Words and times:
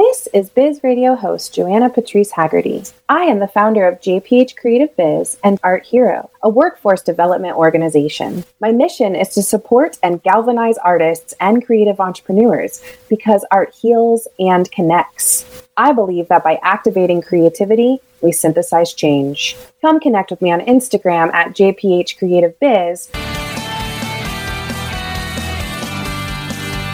This 0.00 0.28
is 0.32 0.48
Biz 0.48 0.80
Radio 0.82 1.14
host 1.14 1.54
Joanna 1.54 1.90
Patrice 1.90 2.30
Haggerty. 2.30 2.84
I 3.10 3.24
am 3.24 3.38
the 3.38 3.46
founder 3.46 3.86
of 3.86 4.00
JPH 4.00 4.56
Creative 4.56 4.96
Biz 4.96 5.36
and 5.44 5.60
Art 5.62 5.84
Hero, 5.84 6.30
a 6.42 6.48
workforce 6.48 7.02
development 7.02 7.54
organization. 7.58 8.44
My 8.60 8.72
mission 8.72 9.14
is 9.14 9.28
to 9.34 9.42
support 9.42 9.98
and 10.02 10.22
galvanize 10.22 10.78
artists 10.78 11.34
and 11.38 11.66
creative 11.66 12.00
entrepreneurs 12.00 12.82
because 13.10 13.44
art 13.50 13.74
heals 13.74 14.26
and 14.38 14.72
connects. 14.72 15.44
I 15.76 15.92
believe 15.92 16.28
that 16.28 16.44
by 16.44 16.58
activating 16.62 17.20
creativity, 17.20 17.98
we 18.22 18.32
synthesize 18.32 18.94
change. 18.94 19.54
Come 19.82 20.00
connect 20.00 20.30
with 20.30 20.40
me 20.40 20.50
on 20.50 20.60
Instagram 20.60 21.30
at 21.34 21.54
JPH 21.54 22.16
Creative 22.16 22.58
Biz. 22.58 23.10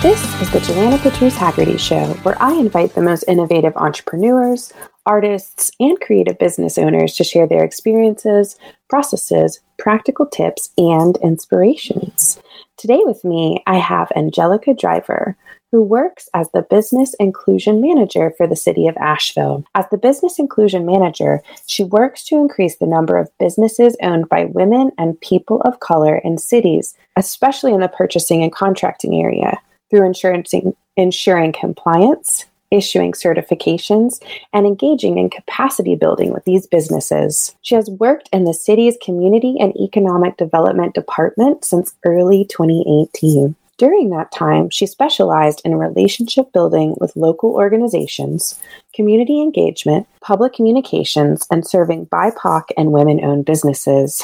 This 0.03 0.43
is 0.43 0.51
the 0.51 0.61
Joanna 0.61 0.99
Patrice 0.99 1.37
Haggerty 1.37 1.79
Show, 1.79 2.05
where 2.23 2.41
I 2.41 2.53
invite 2.53 2.95
the 2.95 3.01
most 3.01 3.25
innovative 3.27 3.75
entrepreneurs, 3.77 4.71
artists, 5.07 5.71
and 5.81 5.99
creative 6.01 6.39
business 6.39 6.77
owners 6.77 7.15
to 7.15 7.25
share 7.25 7.47
their 7.47 7.65
experiences, 7.65 8.57
processes, 8.91 9.61
practical 9.79 10.27
tips, 10.27 10.69
and 10.77 11.17
inspirations. 11.23 12.39
Today 12.77 13.01
with 13.05 13.25
me, 13.25 13.63
I 13.67 13.79
have 13.79 14.13
Angelica 14.15 14.75
Driver, 14.75 15.35
who 15.73 15.83
works 15.83 16.29
as 16.35 16.51
the 16.51 16.63
Business 16.63 17.15
Inclusion 17.15 17.81
Manager 17.81 18.35
for 18.37 18.47
the 18.47 18.55
City 18.55 18.87
of 18.87 18.97
Asheville. 18.99 19.65
As 19.75 19.87
the 19.91 19.99
Business 19.99 20.39
Inclusion 20.39 20.85
Manager, 20.85 21.43
she 21.67 21.85
works 21.85 22.23
to 22.27 22.37
increase 22.37 22.77
the 22.77 22.87
number 22.87 23.17
of 23.17 23.31
businesses 23.39 23.97
owned 24.03 24.29
by 24.29 24.45
women 24.45 24.93
and 24.99 25.21
people 25.23 25.63
of 25.63 25.81
color 25.81 26.19
in 26.19 26.37
cities, 26.37 26.95
especially 27.17 27.73
in 27.73 27.81
the 27.81 27.89
purchasing 27.89 28.43
and 28.43 28.53
contracting 28.53 29.15
area 29.15 29.59
through 29.91 30.07
ensuring, 30.07 30.45
ensuring 30.97 31.53
compliance, 31.53 32.47
issuing 32.71 33.13
certifications, 33.13 34.21
and 34.53 34.67
engaging 34.67 35.19
in 35.19 35.31
capacity 35.31 35.95
building 35.95 36.33
with 36.33 36.45
these 36.45 36.67
businesses. 36.67 37.55
She 37.63 37.75
has 37.75 37.91
worked 37.91 38.29
in 38.33 38.45
the 38.45 38.55
city's 38.55 38.97
Community 39.03 39.57
and 39.61 39.77
Economic 39.77 40.37
Development 40.37 40.95
Department 40.95 41.65
since 41.65 41.95
early 42.05 42.45
2018. 42.45 43.55
During 43.79 44.09
that 44.11 44.33
time, 44.33 44.71
she 44.71 44.87
specialized 44.87 45.61
in 45.65 45.75
relationship 45.77 46.51
building 46.53 46.97
with 46.99 47.15
local 47.15 47.51
organizations, 47.51 48.59
community 48.95 49.43
engagement, 49.43 50.07
public 50.23 50.55
communications, 50.55 51.47
and 51.51 51.67
serving 51.67 52.07
BIPOC 52.07 52.63
and 52.79 52.91
women 52.91 53.23
owned 53.23 53.45
businesses. 53.45 54.23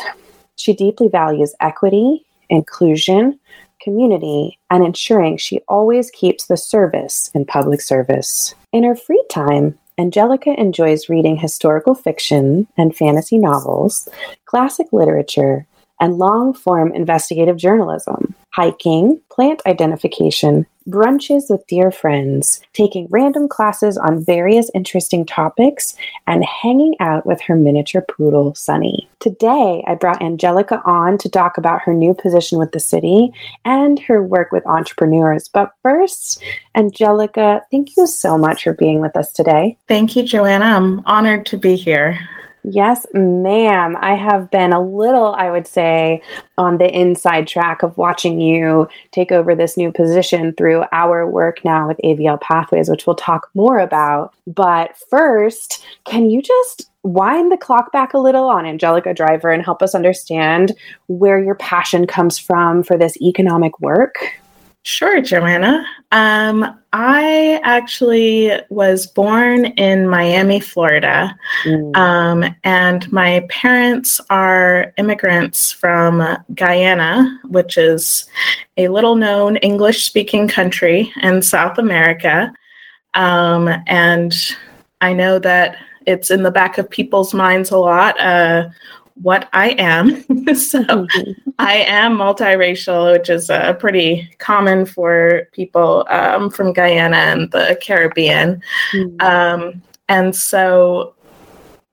She 0.56 0.72
deeply 0.72 1.08
values 1.08 1.54
equity, 1.60 2.24
inclusion, 2.48 3.38
community, 3.82 4.58
and 4.70 4.84
ensuring 4.84 5.36
she 5.36 5.60
always 5.68 6.10
keeps 6.10 6.46
the 6.46 6.56
service 6.56 7.30
in 7.34 7.44
public 7.44 7.80
service. 7.80 8.54
In 8.72 8.84
her 8.84 8.94
free 8.94 9.24
time, 9.30 9.78
Angelica 9.98 10.58
enjoys 10.58 11.08
reading 11.08 11.36
historical 11.36 11.94
fiction 11.94 12.66
and 12.78 12.96
fantasy 12.96 13.38
novels, 13.38 14.08
classic 14.46 14.86
literature, 14.92 15.66
and 16.00 16.18
long 16.18 16.52
form 16.54 16.92
investigative 16.92 17.56
journalism 17.56 18.34
hiking, 18.52 19.18
plant 19.30 19.62
identification, 19.66 20.66
brunches 20.88 21.50
with 21.50 21.66
dear 21.66 21.90
friends, 21.90 22.60
taking 22.72 23.06
random 23.10 23.48
classes 23.48 23.96
on 23.96 24.24
various 24.24 24.70
interesting 24.74 25.24
topics, 25.24 25.96
and 26.26 26.44
hanging 26.44 26.94
out 27.00 27.26
with 27.26 27.40
her 27.42 27.56
miniature 27.56 28.02
poodle, 28.02 28.54
Sunny. 28.54 29.08
Today, 29.20 29.84
I 29.86 29.94
brought 29.94 30.22
Angelica 30.22 30.82
on 30.84 31.18
to 31.18 31.28
talk 31.28 31.58
about 31.58 31.82
her 31.82 31.94
new 31.94 32.14
position 32.14 32.58
with 32.58 32.72
the 32.72 32.80
city 32.80 33.32
and 33.64 33.98
her 34.00 34.22
work 34.22 34.52
with 34.52 34.66
entrepreneurs. 34.66 35.48
But 35.48 35.72
first, 35.82 36.42
Angelica, 36.74 37.62
thank 37.70 37.96
you 37.96 38.06
so 38.06 38.36
much 38.36 38.64
for 38.64 38.72
being 38.72 39.00
with 39.00 39.16
us 39.16 39.32
today. 39.32 39.76
Thank 39.88 40.16
you, 40.16 40.22
Joanna. 40.22 40.64
I'm 40.64 41.02
honored 41.06 41.46
to 41.46 41.56
be 41.56 41.76
here. 41.76 42.18
Yes, 42.64 43.06
ma'am. 43.12 43.96
I 44.00 44.14
have 44.14 44.50
been 44.50 44.72
a 44.72 44.80
little, 44.80 45.34
I 45.34 45.50
would 45.50 45.66
say, 45.66 46.22
on 46.56 46.78
the 46.78 46.88
inside 46.88 47.48
track 47.48 47.82
of 47.82 47.98
watching 47.98 48.40
you 48.40 48.88
take 49.10 49.32
over 49.32 49.56
this 49.56 49.76
new 49.76 49.90
position 49.90 50.54
through 50.54 50.84
our 50.92 51.28
work 51.28 51.64
now 51.64 51.88
with 51.88 51.98
AVL 52.04 52.40
Pathways, 52.40 52.88
which 52.88 53.04
we'll 53.04 53.16
talk 53.16 53.50
more 53.54 53.80
about. 53.80 54.32
But 54.46 54.96
first, 55.10 55.84
can 56.04 56.30
you 56.30 56.40
just 56.40 56.88
wind 57.02 57.50
the 57.50 57.56
clock 57.56 57.90
back 57.90 58.14
a 58.14 58.18
little 58.18 58.48
on 58.48 58.64
Angelica 58.64 59.12
Driver 59.12 59.50
and 59.50 59.64
help 59.64 59.82
us 59.82 59.94
understand 59.94 60.72
where 61.08 61.42
your 61.42 61.56
passion 61.56 62.06
comes 62.06 62.38
from 62.38 62.84
for 62.84 62.96
this 62.96 63.20
economic 63.20 63.80
work? 63.80 64.40
Sure, 64.84 65.20
Joanna. 65.20 65.86
Um, 66.10 66.80
I 66.92 67.60
actually 67.62 68.50
was 68.68 69.06
born 69.06 69.66
in 69.66 70.08
Miami, 70.08 70.58
Florida, 70.58 71.38
mm. 71.62 71.96
um, 71.96 72.54
and 72.64 73.10
my 73.12 73.46
parents 73.48 74.20
are 74.28 74.92
immigrants 74.98 75.70
from 75.70 76.36
Guyana, 76.54 77.40
which 77.44 77.78
is 77.78 78.26
a 78.76 78.88
little 78.88 79.14
known 79.14 79.56
English 79.58 80.04
speaking 80.04 80.48
country 80.48 81.12
in 81.22 81.42
South 81.42 81.78
America. 81.78 82.52
Um, 83.14 83.68
and 83.86 84.34
I 85.00 85.12
know 85.12 85.38
that 85.38 85.76
it's 86.06 86.32
in 86.32 86.42
the 86.42 86.50
back 86.50 86.76
of 86.76 86.90
people's 86.90 87.32
minds 87.32 87.70
a 87.70 87.78
lot. 87.78 88.18
Uh, 88.18 88.68
what 89.22 89.48
I 89.52 89.70
am. 89.70 90.22
so 90.54 90.82
mm-hmm. 90.82 91.50
I 91.58 91.76
am 91.86 92.16
multiracial, 92.16 93.12
which 93.12 93.30
is 93.30 93.50
uh, 93.50 93.74
pretty 93.74 94.30
common 94.38 94.84
for 94.84 95.48
people 95.52 96.06
um, 96.10 96.50
from 96.50 96.72
Guyana 96.72 97.16
and 97.16 97.50
the 97.50 97.78
Caribbean. 97.80 98.62
Mm-hmm. 98.92 99.20
Um, 99.20 99.82
and 100.08 100.34
so 100.34 101.14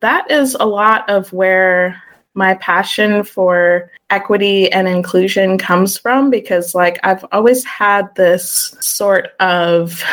that 0.02 0.30
is 0.30 0.56
a 0.60 0.66
lot 0.66 1.10
of 1.10 1.32
where 1.32 2.02
my 2.34 2.54
passion 2.56 3.24
for 3.24 3.92
equity 4.10 4.72
and 4.72 4.88
inclusion 4.88 5.58
comes 5.58 5.98
from 5.98 6.30
because 6.30 6.74
like 6.74 7.00
I've 7.04 7.26
always 7.32 7.64
had 7.66 8.14
this 8.16 8.76
sort 8.80 9.30
of 9.40 10.04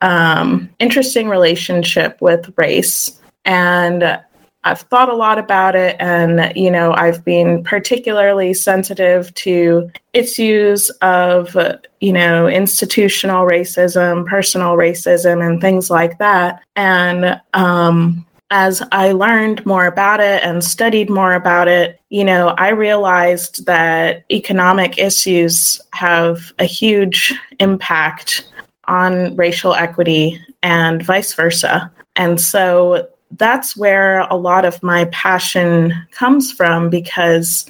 um, 0.00 0.70
interesting 0.78 1.28
relationship 1.28 2.20
with 2.20 2.52
race 2.56 3.20
and 3.44 4.18
I've 4.64 4.80
thought 4.80 5.10
a 5.10 5.14
lot 5.14 5.38
about 5.38 5.76
it, 5.76 5.96
and 6.00 6.54
you 6.56 6.70
know, 6.70 6.92
I've 6.94 7.24
been 7.24 7.62
particularly 7.62 8.54
sensitive 8.54 9.32
to 9.34 9.90
issues 10.12 10.90
of 11.02 11.56
you 12.00 12.12
know 12.12 12.48
institutional 12.48 13.46
racism, 13.46 14.26
personal 14.26 14.76
racism, 14.76 15.46
and 15.46 15.60
things 15.60 15.90
like 15.90 16.18
that. 16.18 16.62
And 16.76 17.40
um, 17.52 18.26
as 18.50 18.82
I 18.92 19.12
learned 19.12 19.64
more 19.66 19.86
about 19.86 20.20
it 20.20 20.42
and 20.42 20.62
studied 20.62 21.10
more 21.10 21.32
about 21.32 21.68
it, 21.68 22.00
you 22.10 22.24
know, 22.24 22.48
I 22.56 22.68
realized 22.68 23.66
that 23.66 24.24
economic 24.30 24.96
issues 24.96 25.80
have 25.92 26.52
a 26.58 26.64
huge 26.64 27.34
impact 27.58 28.48
on 28.86 29.34
racial 29.36 29.74
equity 29.74 30.40
and 30.62 31.02
vice 31.02 31.34
versa. 31.34 31.90
And 32.16 32.40
so 32.40 33.08
that's 33.38 33.76
where 33.76 34.20
a 34.20 34.34
lot 34.34 34.64
of 34.64 34.82
my 34.82 35.06
passion 35.06 35.92
comes 36.10 36.52
from 36.52 36.90
because 36.90 37.66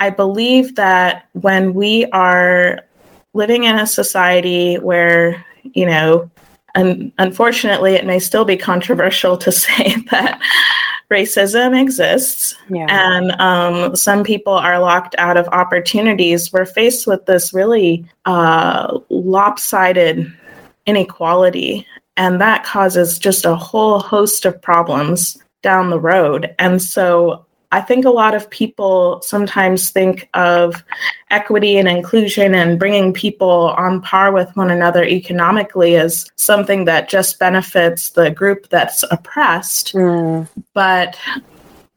I 0.00 0.10
believe 0.10 0.76
that 0.76 1.26
when 1.32 1.74
we 1.74 2.06
are 2.06 2.80
living 3.34 3.64
in 3.64 3.78
a 3.78 3.86
society 3.86 4.76
where, 4.76 5.44
you 5.74 5.86
know, 5.86 6.30
and 6.74 7.12
unfortunately, 7.18 7.94
it 7.94 8.06
may 8.06 8.18
still 8.18 8.44
be 8.44 8.56
controversial 8.56 9.36
to 9.38 9.52
say 9.64 9.96
that 10.10 10.40
racism 11.10 11.80
exists 11.80 12.54
yeah. 12.68 12.86
and 12.90 13.32
um, 13.40 13.96
some 13.96 14.22
people 14.22 14.52
are 14.52 14.78
locked 14.78 15.14
out 15.18 15.36
of 15.36 15.48
opportunities. 15.48 16.52
We're 16.52 16.66
faced 16.66 17.06
with 17.06 17.24
this 17.26 17.54
really 17.54 18.04
uh, 18.26 18.98
lopsided 19.08 20.30
inequality 20.86 21.86
and 22.18 22.40
that 22.40 22.64
causes 22.64 23.18
just 23.18 23.46
a 23.46 23.54
whole 23.54 24.00
host 24.00 24.44
of 24.44 24.60
problems 24.60 25.38
down 25.62 25.88
the 25.88 26.00
road. 26.00 26.54
And 26.58 26.82
so 26.82 27.46
I 27.70 27.80
think 27.80 28.04
a 28.04 28.10
lot 28.10 28.34
of 28.34 28.50
people 28.50 29.22
sometimes 29.22 29.90
think 29.90 30.28
of 30.34 30.82
equity 31.30 31.78
and 31.78 31.86
inclusion 31.86 32.54
and 32.54 32.78
bringing 32.78 33.12
people 33.12 33.74
on 33.76 34.00
par 34.02 34.32
with 34.32 34.54
one 34.56 34.70
another 34.70 35.04
economically 35.04 35.94
as 35.94 36.28
something 36.34 36.86
that 36.86 37.08
just 37.08 37.38
benefits 37.38 38.10
the 38.10 38.30
group 38.30 38.68
that's 38.68 39.04
oppressed. 39.10 39.92
Mm. 39.92 40.48
But 40.74 41.16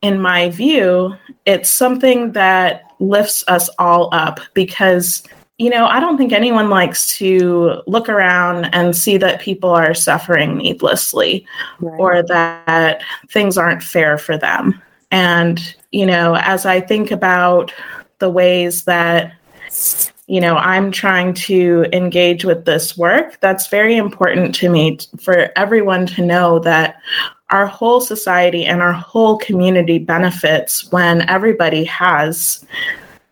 in 0.01 0.21
my 0.21 0.49
view, 0.49 1.15
it's 1.45 1.69
something 1.69 2.33
that 2.33 2.83
lifts 2.99 3.43
us 3.47 3.69
all 3.79 4.09
up 4.13 4.39
because 4.53 5.23
you 5.61 5.69
know, 5.69 5.85
I 5.85 5.99
don't 5.99 6.17
think 6.17 6.33
anyone 6.33 6.71
likes 6.71 7.15
to 7.17 7.83
look 7.85 8.09
around 8.09 8.65
and 8.73 8.97
see 8.97 9.17
that 9.17 9.41
people 9.41 9.69
are 9.69 9.93
suffering 9.93 10.57
needlessly 10.57 11.45
right. 11.79 11.99
or 11.99 12.23
that 12.23 13.03
things 13.29 13.59
aren't 13.59 13.83
fair 13.83 14.17
for 14.17 14.39
them. 14.39 14.81
And, 15.11 15.75
you 15.91 16.07
know, 16.07 16.35
as 16.35 16.65
I 16.65 16.81
think 16.81 17.11
about 17.11 17.71
the 18.17 18.29
ways 18.29 18.85
that 18.85 19.33
you 20.27 20.39
know, 20.39 20.55
I'm 20.55 20.91
trying 20.91 21.33
to 21.33 21.85
engage 21.91 22.45
with 22.45 22.63
this 22.63 22.97
work, 22.97 23.37
that's 23.41 23.67
very 23.67 23.97
important 23.97 24.55
to 24.55 24.69
me 24.69 24.97
for 25.19 25.51
everyone 25.57 26.05
to 26.07 26.25
know 26.25 26.57
that 26.59 26.95
our 27.49 27.65
whole 27.67 27.99
society 27.99 28.65
and 28.65 28.81
our 28.81 28.93
whole 28.93 29.37
community 29.37 29.99
benefits 29.99 30.89
when 30.91 31.27
everybody 31.29 31.83
has 31.83 32.65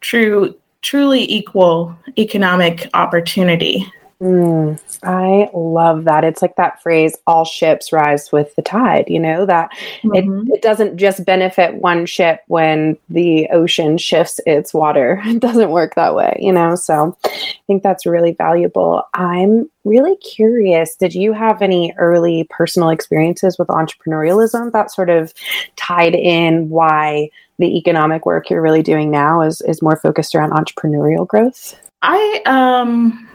true 0.01 0.53
truly 0.81 1.29
equal 1.31 1.97
economic 2.17 2.89
opportunity. 2.93 3.85
Mm, 4.21 4.77
I 5.01 5.49
love 5.53 6.03
that. 6.03 6.25
It's 6.25 6.41
like 6.41 6.57
that 6.57 6.83
phrase, 6.83 7.15
all 7.25 7.45
ships 7.45 7.93
rise 7.93 8.33
with 8.33 8.53
the 8.57 8.61
tide, 8.61 9.05
you 9.07 9.19
know, 9.19 9.45
that 9.45 9.71
mm-hmm. 10.03 10.49
it, 10.49 10.55
it 10.55 10.61
doesn't 10.61 10.97
just 10.97 11.23
benefit 11.23 11.75
one 11.75 12.05
ship 12.05 12.41
when 12.47 12.97
the 13.07 13.47
ocean 13.53 13.97
shifts 13.97 14.41
its 14.45 14.73
water. 14.73 15.21
It 15.29 15.39
doesn't 15.39 15.69
work 15.69 15.95
that 15.95 16.15
way, 16.15 16.35
you 16.39 16.51
know? 16.51 16.75
So 16.75 17.15
I 17.23 17.53
think 17.65 17.81
that's 17.81 18.05
really 18.05 18.33
valuable. 18.33 19.03
I'm 19.13 19.69
really 19.85 20.17
curious 20.17 20.95
did 20.95 21.13
you 21.13 21.31
have 21.31 21.61
any 21.61 21.93
early 21.97 22.45
personal 22.49 22.89
experiences 22.89 23.57
with 23.57 23.69
entrepreneurialism 23.69 24.73
that 24.73 24.91
sort 24.91 25.09
of 25.09 25.33
tied 25.77 26.15
in 26.15 26.67
why 26.67 27.29
the 27.57 27.77
economic 27.77 28.25
work 28.25 28.49
you're 28.49 28.61
really 28.61 28.83
doing 28.83 29.11
now 29.11 29.41
is, 29.41 29.61
is 29.61 29.81
more 29.81 29.95
focused 29.95 30.35
around 30.35 30.51
entrepreneurial 30.51 31.25
growth? 31.25 31.79
I, 32.01 32.41
um, 32.45 33.28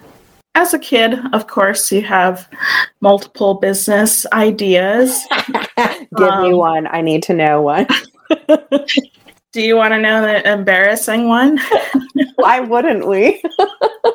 as 0.55 0.73
a 0.73 0.79
kid, 0.79 1.19
of 1.33 1.47
course, 1.47 1.91
you 1.91 2.03
have 2.03 2.49
multiple 3.01 3.55
business 3.55 4.25
ideas. 4.33 5.21
Give 6.17 6.29
um, 6.29 6.43
me 6.43 6.55
one. 6.55 6.87
I 6.87 7.01
need 7.01 7.23
to 7.25 7.35
know 7.35 7.63
one. 7.63 7.87
do 9.53 9.61
you 9.61 9.77
want 9.77 9.93
to 9.93 10.01
know 10.01 10.23
the 10.23 10.51
embarrassing 10.51 11.29
one? 11.29 11.59
Why 12.37 12.61
wouldn't 12.61 13.07
we? 13.07 13.43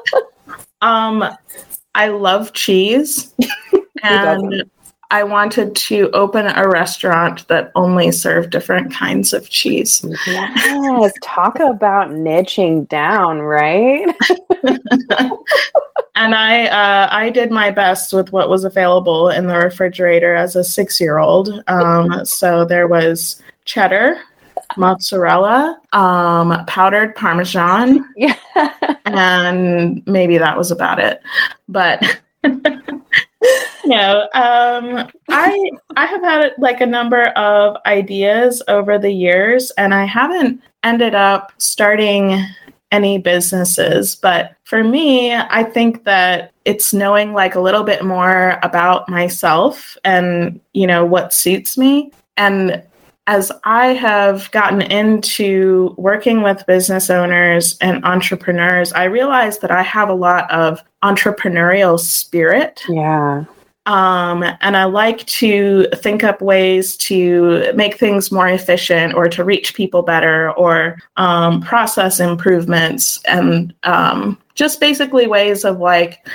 um, 0.81 1.25
I 1.93 2.07
love 2.07 2.53
cheese. 2.53 3.33
and 4.03 4.69
I 5.11 5.23
wanted 5.23 5.75
to 5.75 6.11
open 6.11 6.45
a 6.45 6.69
restaurant 6.69 7.47
that 7.47 7.71
only 7.73 8.11
served 8.11 8.51
different 8.51 8.93
kinds 8.93 9.33
of 9.33 9.49
cheese. 9.49 10.05
Yes, 10.27 11.13
talk 11.23 11.59
about 11.59 12.11
niching 12.11 12.87
down, 12.87 13.39
right? 13.39 14.05
and 16.15 16.35
I 16.35 16.67
uh, 16.67 17.07
I 17.11 17.31
did 17.31 17.49
my 17.49 17.71
best 17.71 18.13
with 18.13 18.31
what 18.31 18.49
was 18.49 18.65
available 18.65 19.29
in 19.29 19.47
the 19.47 19.57
refrigerator 19.57 20.35
as 20.35 20.55
a 20.55 20.63
six 20.63 21.01
year 21.01 21.17
old. 21.17 21.63
Um, 21.67 22.23
so 22.23 22.63
there 22.63 22.87
was 22.87 23.41
cheddar, 23.65 24.21
mozzarella, 24.77 25.79
um, 25.91 26.65
powdered 26.67 27.15
parmesan, 27.15 28.05
yeah, 28.15 28.35
and 29.05 30.05
maybe 30.05 30.37
that 30.37 30.55
was 30.55 30.69
about 30.69 30.99
it. 30.99 31.21
But 31.67 32.19
no, 33.85 34.27
um, 34.33 35.09
I 35.29 35.71
I 35.95 36.05
have 36.05 36.21
had 36.21 36.53
like 36.57 36.81
a 36.81 36.85
number 36.85 37.25
of 37.29 37.77
ideas 37.85 38.61
over 38.67 38.97
the 38.97 39.11
years, 39.11 39.71
and 39.71 39.93
I 39.93 40.05
haven't 40.05 40.61
ended 40.83 41.15
up 41.15 41.51
starting 41.57 42.45
any 42.91 43.17
businesses. 43.17 44.15
But 44.15 44.55
for 44.63 44.83
me, 44.83 45.33
I 45.33 45.63
think 45.63 46.03
that 46.05 46.51
it's 46.65 46.93
knowing 46.93 47.33
like 47.33 47.55
a 47.55 47.59
little 47.59 47.83
bit 47.83 48.03
more 48.03 48.59
about 48.63 49.07
myself 49.09 49.97
and, 50.03 50.59
you 50.73 50.87
know, 50.87 51.05
what 51.05 51.33
suits 51.33 51.77
me. 51.77 52.11
And 52.37 52.81
as 53.27 53.51
I 53.63 53.87
have 53.87 54.49
gotten 54.51 54.81
into 54.81 55.93
working 55.97 56.41
with 56.41 56.65
business 56.65 57.09
owners 57.09 57.77
and 57.79 58.03
entrepreneurs, 58.03 58.91
I 58.93 59.03
realize 59.03 59.59
that 59.59 59.71
I 59.71 59.83
have 59.83 60.09
a 60.09 60.15
lot 60.15 60.49
of 60.51 60.83
entrepreneurial 61.03 61.99
spirit. 61.99 62.81
Yeah. 62.89 63.45
Um, 63.85 64.43
and 64.61 64.77
I 64.77 64.83
like 64.83 65.25
to 65.27 65.87
think 65.95 66.23
up 66.23 66.41
ways 66.41 66.95
to 66.97 67.71
make 67.73 67.97
things 67.97 68.31
more 68.31 68.47
efficient 68.47 69.15
or 69.15 69.27
to 69.29 69.43
reach 69.43 69.73
people 69.73 70.03
better 70.03 70.51
or 70.51 70.97
um, 71.17 71.61
process 71.61 72.19
improvements 72.19 73.19
and 73.25 73.73
um, 73.83 74.37
just 74.53 74.79
basically 74.79 75.25
ways 75.25 75.65
of 75.65 75.79
like, 75.79 76.27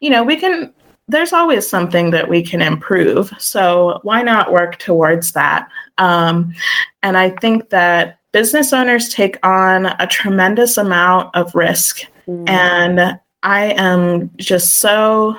you 0.00 0.10
know, 0.10 0.22
we 0.22 0.36
can, 0.36 0.74
there's 1.10 1.32
always 1.32 1.68
something 1.68 2.10
that 2.10 2.28
we 2.28 2.42
can 2.42 2.62
improve. 2.62 3.32
So 3.38 4.00
why 4.02 4.22
not 4.22 4.52
work 4.52 4.78
towards 4.78 5.32
that? 5.32 5.68
Um, 5.98 6.54
and 7.02 7.18
I 7.18 7.30
think 7.30 7.70
that 7.70 8.18
business 8.32 8.72
owners 8.72 9.08
take 9.08 9.44
on 9.44 9.86
a 9.86 10.06
tremendous 10.06 10.76
amount 10.76 11.34
of 11.34 11.54
risk. 11.54 12.02
Mm. 12.28 12.48
And 12.48 13.20
I 13.42 13.72
am 13.72 14.30
just 14.36 14.76
so 14.76 15.36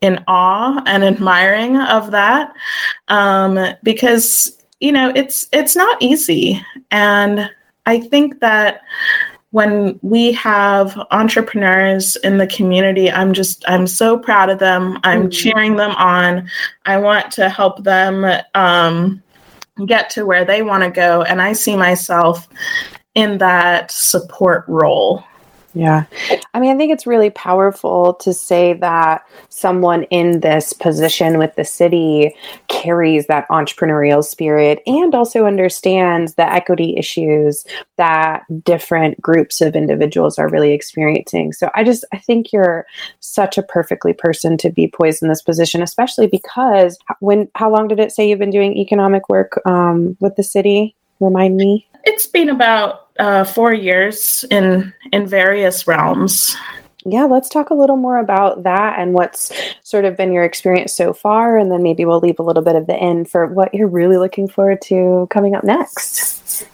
in 0.00 0.22
awe 0.26 0.82
and 0.86 1.04
admiring 1.04 1.76
of 1.76 2.10
that 2.10 2.54
um, 3.08 3.58
because 3.82 4.56
you 4.80 4.92
know 4.92 5.12
it's 5.14 5.46
it's 5.52 5.76
not 5.76 6.00
easy 6.00 6.64
and 6.90 7.50
i 7.84 8.00
think 8.00 8.40
that 8.40 8.80
when 9.52 9.98
we 10.02 10.32
have 10.32 10.98
entrepreneurs 11.10 12.16
in 12.16 12.38
the 12.38 12.46
community 12.46 13.10
i'm 13.10 13.32
just 13.32 13.64
i'm 13.68 13.86
so 13.86 14.18
proud 14.18 14.48
of 14.48 14.58
them. 14.58 14.98
I'm 15.04 15.22
mm-hmm. 15.22 15.28
cheering 15.30 15.76
them 15.76 15.92
on. 15.92 16.48
I 16.86 16.98
want 16.98 17.32
to 17.32 17.48
help 17.48 17.82
them 17.82 18.24
um, 18.54 19.22
get 19.86 20.10
to 20.10 20.24
where 20.24 20.44
they 20.44 20.62
want 20.62 20.84
to 20.84 20.90
go 20.90 21.22
and 21.22 21.40
i 21.40 21.52
see 21.52 21.76
myself 21.76 22.48
in 23.14 23.38
that 23.38 23.90
support 23.90 24.64
role 24.68 25.24
yeah. 25.72 26.04
I 26.52 26.60
mean, 26.60 26.74
I 26.74 26.76
think 26.76 26.92
it's 26.92 27.06
really 27.06 27.30
powerful 27.30 28.14
to 28.14 28.34
say 28.34 28.72
that 28.74 29.24
someone 29.50 30.02
in 30.04 30.40
this 30.40 30.72
position 30.72 31.38
with 31.38 31.54
the 31.54 31.64
city 31.64 32.34
carries 32.68 33.26
that 33.26 33.48
entrepreneurial 33.50 34.24
spirit 34.24 34.82
and 34.86 35.14
also 35.14 35.46
understands 35.46 36.34
the 36.34 36.50
equity 36.50 36.96
issues 36.96 37.64
that 37.96 38.42
different 38.64 39.20
groups 39.20 39.60
of 39.60 39.76
individuals 39.76 40.38
are 40.38 40.48
really 40.48 40.72
experiencing. 40.72 41.52
So 41.52 41.70
I 41.74 41.84
just, 41.84 42.04
I 42.12 42.18
think 42.18 42.52
you're 42.52 42.84
such 43.20 43.56
a 43.56 43.62
perfectly 43.62 44.12
person 44.12 44.56
to 44.58 44.70
be 44.70 44.88
poised 44.88 45.22
in 45.22 45.28
this 45.28 45.42
position, 45.42 45.82
especially 45.82 46.26
because 46.26 46.98
when, 47.20 47.48
how 47.54 47.70
long 47.70 47.86
did 47.86 48.00
it 48.00 48.10
say 48.10 48.28
you've 48.28 48.38
been 48.38 48.50
doing 48.50 48.76
economic 48.76 49.28
work 49.28 49.60
um, 49.66 50.16
with 50.20 50.34
the 50.34 50.42
city? 50.42 50.96
Remind 51.20 51.56
me. 51.56 51.86
It's 52.04 52.26
been 52.26 52.48
about 52.48 53.08
uh, 53.18 53.44
four 53.44 53.74
years 53.74 54.44
in 54.50 54.92
in 55.12 55.26
various 55.26 55.86
realms. 55.86 56.56
Yeah, 57.06 57.24
let's 57.24 57.48
talk 57.48 57.70
a 57.70 57.74
little 57.74 57.96
more 57.96 58.18
about 58.18 58.62
that 58.64 58.98
and 58.98 59.14
what's 59.14 59.50
sort 59.82 60.04
of 60.04 60.16
been 60.16 60.32
your 60.32 60.44
experience 60.44 60.92
so 60.92 61.14
far, 61.14 61.56
and 61.56 61.72
then 61.72 61.82
maybe 61.82 62.04
we'll 62.04 62.20
leave 62.20 62.38
a 62.38 62.42
little 62.42 62.62
bit 62.62 62.76
of 62.76 62.86
the 62.86 62.94
end 62.94 63.30
for 63.30 63.46
what 63.46 63.72
you're 63.72 63.88
really 63.88 64.18
looking 64.18 64.48
forward 64.48 64.82
to 64.82 65.26
coming 65.30 65.54
up 65.54 65.64
next. 65.64 66.66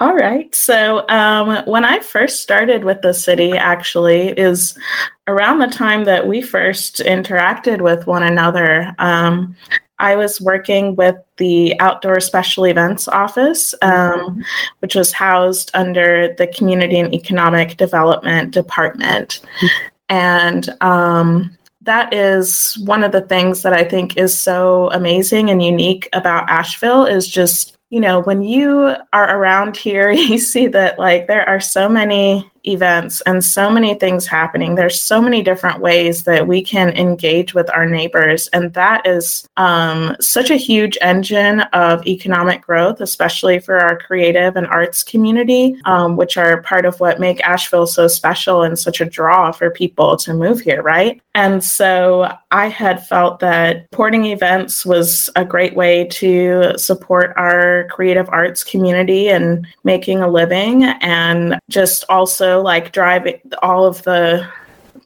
All 0.00 0.14
right. 0.14 0.54
So 0.54 1.06
um, 1.10 1.62
when 1.66 1.84
I 1.84 1.98
first 1.98 2.40
started 2.40 2.84
with 2.84 3.02
the 3.02 3.12
city, 3.12 3.52
actually, 3.52 4.28
is 4.28 4.78
around 5.26 5.58
the 5.58 5.66
time 5.66 6.04
that 6.04 6.26
we 6.26 6.40
first 6.40 7.00
interacted 7.00 7.82
with 7.82 8.06
one 8.06 8.22
another. 8.22 8.94
Um, 8.98 9.54
I 10.00 10.16
was 10.16 10.40
working 10.40 10.96
with 10.96 11.16
the 11.36 11.78
Outdoor 11.80 12.20
Special 12.20 12.64
Events 12.64 13.06
Office, 13.08 13.74
um, 13.82 13.90
mm-hmm. 13.90 14.40
which 14.80 14.94
was 14.94 15.12
housed 15.12 15.70
under 15.74 16.34
the 16.38 16.46
Community 16.48 16.98
and 16.98 17.14
Economic 17.14 17.76
Development 17.76 18.50
Department. 18.50 19.40
Mm-hmm. 19.60 19.86
And 20.08 20.68
um, 20.80 21.56
that 21.82 22.12
is 22.12 22.76
one 22.84 23.04
of 23.04 23.12
the 23.12 23.20
things 23.20 23.62
that 23.62 23.72
I 23.72 23.84
think 23.84 24.16
is 24.16 24.38
so 24.38 24.90
amazing 24.92 25.50
and 25.50 25.62
unique 25.62 26.08
about 26.12 26.50
Asheville 26.50 27.06
is 27.06 27.28
just 27.28 27.76
you 27.90 27.98
know, 27.98 28.20
when 28.20 28.42
you 28.42 28.94
are 29.12 29.36
around 29.36 29.76
here, 29.76 30.10
you 30.12 30.38
see 30.38 30.68
that 30.68 30.98
like 30.98 31.26
there 31.26 31.46
are 31.48 31.60
so 31.60 31.88
many 31.88 32.50
events 32.64 33.20
and 33.22 33.44
so 33.44 33.70
many 33.70 33.94
things 33.94 34.26
happening. 34.26 34.74
There's 34.74 35.00
so 35.00 35.20
many 35.20 35.42
different 35.42 35.80
ways 35.80 36.24
that 36.24 36.46
we 36.46 36.62
can 36.62 36.90
engage 36.90 37.54
with 37.54 37.70
our 37.70 37.86
neighbors. 37.86 38.48
And 38.48 38.72
that 38.74 39.06
is 39.06 39.46
um, 39.56 40.16
such 40.20 40.50
a 40.50 40.56
huge 40.56 40.98
engine 41.00 41.60
of 41.72 42.06
economic 42.06 42.62
growth, 42.62 43.00
especially 43.00 43.58
for 43.58 43.78
our 43.78 43.98
creative 43.98 44.56
and 44.56 44.66
arts 44.66 45.02
community, 45.02 45.76
um, 45.84 46.16
which 46.16 46.36
are 46.36 46.62
part 46.62 46.84
of 46.84 46.98
what 47.00 47.20
make 47.20 47.40
Asheville 47.40 47.86
so 47.86 48.08
special 48.08 48.62
and 48.62 48.78
such 48.78 49.00
a 49.00 49.04
draw 49.04 49.52
for 49.52 49.70
people 49.70 50.16
to 50.18 50.34
move 50.34 50.60
here, 50.60 50.82
right? 50.82 51.20
And 51.34 51.62
so 51.62 52.36
I 52.50 52.66
had 52.66 53.06
felt 53.06 53.38
that 53.40 53.90
porting 53.92 54.24
events 54.26 54.84
was 54.84 55.30
a 55.36 55.44
great 55.44 55.76
way 55.76 56.06
to 56.06 56.74
support 56.76 57.32
our 57.36 57.86
creative 57.90 58.28
arts 58.30 58.64
community 58.64 59.28
and 59.28 59.66
making 59.84 60.20
a 60.20 60.28
living 60.28 60.84
and 60.84 61.58
just 61.68 62.04
also 62.08 62.49
like 62.58 62.92
driving 62.92 63.40
all 63.62 63.84
of 63.84 64.02
the 64.02 64.48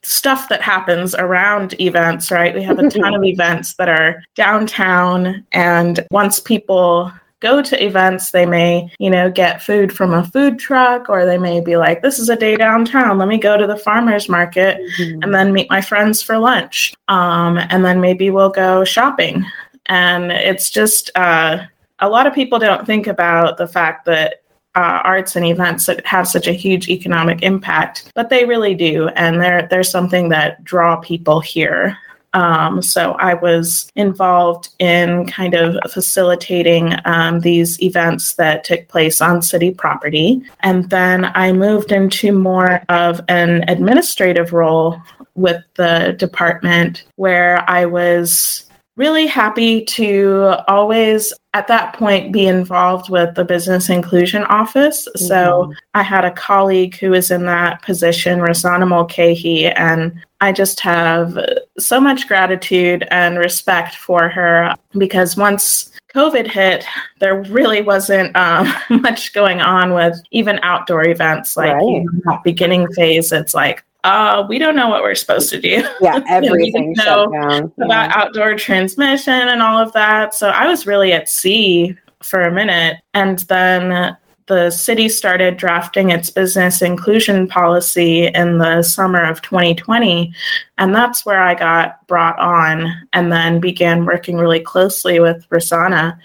stuff 0.03 0.49
that 0.49 0.63
happens 0.63 1.15
around 1.15 1.79
events, 1.81 2.31
right? 2.31 2.55
We 2.55 2.63
have 2.63 2.79
a 2.79 2.91
ton 2.91 3.15
of 3.15 3.25
events 3.25 3.75
that 3.75 3.89
are 3.89 4.23
downtown. 4.35 5.47
And 5.53 6.07
once 6.11 6.41
people 6.41 7.13
go 7.45 7.61
to 7.61 7.85
events. 7.85 8.31
They 8.31 8.47
may, 8.47 8.91
you 8.99 9.11
know, 9.11 9.31
get 9.31 9.63
food 9.63 9.93
from 9.93 10.15
a 10.15 10.25
food 10.25 10.59
truck, 10.59 11.11
or 11.11 11.27
they 11.27 11.37
may 11.37 11.61
be 11.61 11.77
like, 11.77 12.01
this 12.01 12.19
is 12.19 12.31
a 12.31 12.37
day 12.37 12.57
downtown. 12.57 13.19
Let 13.19 13.29
me 13.29 13.39
go 13.39 13.59
to 13.59 13.67
the 13.67 13.77
farmer's 13.77 14.31
market 14.31 14.81
mm-hmm. 14.99 15.23
and 15.23 15.35
then 15.35 15.53
meet 15.53 15.69
my 15.69 15.83
friends 15.83 16.23
for 16.23 16.39
lunch. 16.39 16.95
Um, 17.09 17.59
and 17.59 17.85
then 17.85 18.01
maybe 18.01 18.31
we'll 18.31 18.49
go 18.49 18.83
shopping. 18.83 19.45
And 19.87 20.33
it's 20.33 20.71
just, 20.71 21.11
uh, 21.17 21.67
a 21.99 22.09
lot 22.09 22.27
of 22.27 22.35
people 22.35 22.59
don't 22.59 22.87
think 22.87 23.07
about 23.07 23.59
the 23.59 23.69
fact 23.69 24.07
that 24.07 24.43
uh, 24.75 25.01
arts 25.05 25.37
and 25.37 25.47
events 25.47 25.87
that 25.87 26.05
have 26.07 26.27
such 26.27 26.47
a 26.47 26.53
huge 26.53 26.89
economic 26.89 27.43
impact, 27.43 28.11
but 28.15 28.31
they 28.31 28.45
really 28.45 28.75
do, 28.75 29.09
and 29.09 29.41
they're 29.41 29.67
they're 29.71 29.83
something 29.83 30.29
that 30.31 30.63
draw 30.65 30.97
people 30.97 31.41
here. 31.41 31.97
Um, 32.35 32.83
so 32.83 33.13
I 33.13 33.35
was 33.35 33.89
involved 33.95 34.71
in 34.81 35.27
kind 35.27 35.55
of 35.55 35.77
facilitating 35.93 36.95
um, 37.05 37.41
these 37.41 37.81
events 37.81 38.35
that 38.35 38.65
took 38.65 38.89
place 38.89 39.21
on 39.21 39.41
city 39.41 39.71
property. 39.71 40.43
And 40.61 40.91
then 40.91 41.27
I 41.37 41.53
moved 41.53 41.93
into 41.93 42.33
more 42.33 42.83
of 42.89 43.21
an 43.29 43.65
administrative 43.69 44.53
role 44.53 45.01
with 45.37 45.63
the 45.75 46.15
department 46.19 47.05
where 47.17 47.69
I 47.71 47.87
was 47.87 48.64
really 48.97 49.27
happy 49.27 49.85
to 49.85 50.55
always 50.69 51.33
at 51.53 51.67
that 51.67 51.95
point 51.95 52.33
be 52.33 52.47
involved 52.47 53.11
with 53.11 53.35
the 53.35 53.45
business 53.45 53.89
inclusion 53.89 54.45
office 54.45 55.09
mm-hmm. 55.09 55.27
so 55.27 55.73
i 55.95 56.03
had 56.03 56.25
a 56.25 56.31
colleague 56.31 56.97
who 56.97 57.11
was 57.11 57.31
in 57.31 57.45
that 57.45 57.83
position 57.83 58.41
rosanna 58.41 58.87
mulcahy 58.87 59.67
and 59.67 60.13
i 60.41 60.53
just 60.53 60.81
have 60.81 61.39
so 61.79 62.01
much 62.01 62.29
gratitude 62.29 63.07
and 63.11 63.39
respect 63.39 63.97
for 63.97 64.29
her 64.29 64.75
because 64.99 65.37
once 65.37 65.91
COVID 66.15 66.47
hit, 66.47 66.85
there 67.19 67.43
really 67.43 67.83
wasn't 67.83 68.37
um, 68.37 68.73
much 69.03 69.33
going 69.33 69.61
on 69.61 69.95
with 69.95 70.17
even 70.31 70.61
outdoor 70.63 71.09
events. 71.09 71.57
Like 71.57 71.75
right. 71.75 72.05
that 72.25 72.41
beginning 72.45 72.87
phase, 72.93 73.33
it's 73.33 73.53
like, 73.53 73.85
uh, 74.05 74.45
we 74.49 74.59
don't 74.59 74.77
know 74.77 74.89
what 74.89 75.03
we're 75.03 75.15
supposed 75.15 75.51
to 75.51 75.61
do. 75.61 75.83
Yeah, 76.01 76.21
everything 76.29 76.95
shut 76.95 77.33
down. 77.33 77.73
Yeah. 77.79 77.85
About 77.85 78.17
outdoor 78.17 78.55
transmission 78.55 79.33
and 79.33 79.63
all 79.63 79.79
of 79.79 79.93
that. 79.95 80.35
So 80.35 80.51
I 80.51 80.69
was 80.69 80.87
really 80.87 81.13
at 81.13 81.29
sea 81.29 81.97
for 82.23 82.43
a 82.43 82.53
minute. 82.53 82.99
And 83.15 83.41
then 83.41 84.17
the 84.47 84.71
city 84.71 85.09
started 85.09 85.57
drafting 85.57 86.11
its 86.11 86.29
business 86.29 86.83
inclusion 86.83 87.49
policy 87.49 88.27
in 88.27 88.59
the 88.59 88.83
summer 88.83 89.25
of 89.25 89.41
2020. 89.41 90.35
And 90.77 90.95
that's 90.95 91.25
where 91.25 91.43
I 91.43 91.55
got 91.55 92.07
brought 92.07 92.39
on 92.39 92.93
and 93.15 93.33
then 93.33 93.59
began 93.59 94.05
working 94.05 94.37
really 94.37 94.61
closely 94.61 95.19
with 95.19 95.47
Rosanna. 95.49 96.19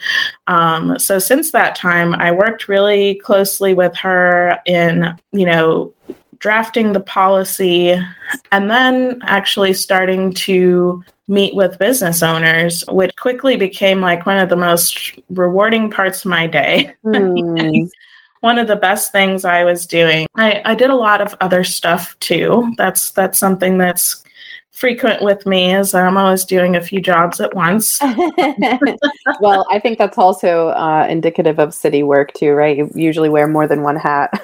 Um, 0.47 0.99
so 0.99 1.17
since 1.17 1.53
that 1.53 1.77
time, 1.77 2.13
I 2.13 2.33
worked 2.33 2.67
really 2.67 3.15
closely 3.23 3.73
with 3.73 3.95
her 3.95 4.59
in, 4.65 5.15
you 5.31 5.45
know, 5.45 5.93
drafting 6.39 6.93
the 6.93 6.99
policy 6.99 7.95
and 8.51 8.71
then 8.71 9.19
actually 9.23 9.73
starting 9.73 10.33
to 10.33 11.03
meet 11.27 11.53
with 11.53 11.77
business 11.77 12.23
owners, 12.23 12.83
which 12.89 13.15
quickly 13.15 13.55
became 13.55 14.01
like 14.01 14.25
one 14.25 14.39
of 14.39 14.49
the 14.49 14.55
most 14.55 15.19
rewarding 15.29 15.91
parts 15.91 16.25
of 16.25 16.31
my 16.31 16.47
day. 16.47 16.93
Mm. 17.05 17.89
one 18.41 18.57
of 18.57 18.67
the 18.67 18.75
best 18.75 19.11
things 19.11 19.43
I 19.43 19.63
was 19.63 19.85
doing. 19.85 20.27
I, 20.35 20.61
I 20.65 20.75
did 20.75 20.89
a 20.89 20.95
lot 20.95 21.21
of 21.21 21.35
other 21.41 21.63
stuff 21.63 22.17
too. 22.19 22.73
That's 22.77 23.11
that's 23.11 23.37
something 23.37 23.77
that's 23.77 24.23
frequent 24.79 25.21
with 25.21 25.45
me 25.45 25.75
is 25.75 25.93
I'm 25.93 26.17
always 26.17 26.45
doing 26.45 26.77
a 26.77 26.81
few 26.81 27.01
jobs 27.01 27.41
at 27.41 27.53
once. 27.53 27.99
well, 29.41 29.67
I 29.69 29.77
think 29.79 29.97
that's 29.97 30.17
also 30.17 30.69
uh, 30.69 31.05
indicative 31.09 31.59
of 31.59 31.73
city 31.73 32.01
work 32.01 32.33
too, 32.33 32.53
right? 32.53 32.77
You 32.77 32.89
usually 32.95 33.27
wear 33.27 33.47
more 33.47 33.67
than 33.67 33.81
one 33.83 33.97
hat. 33.97 34.41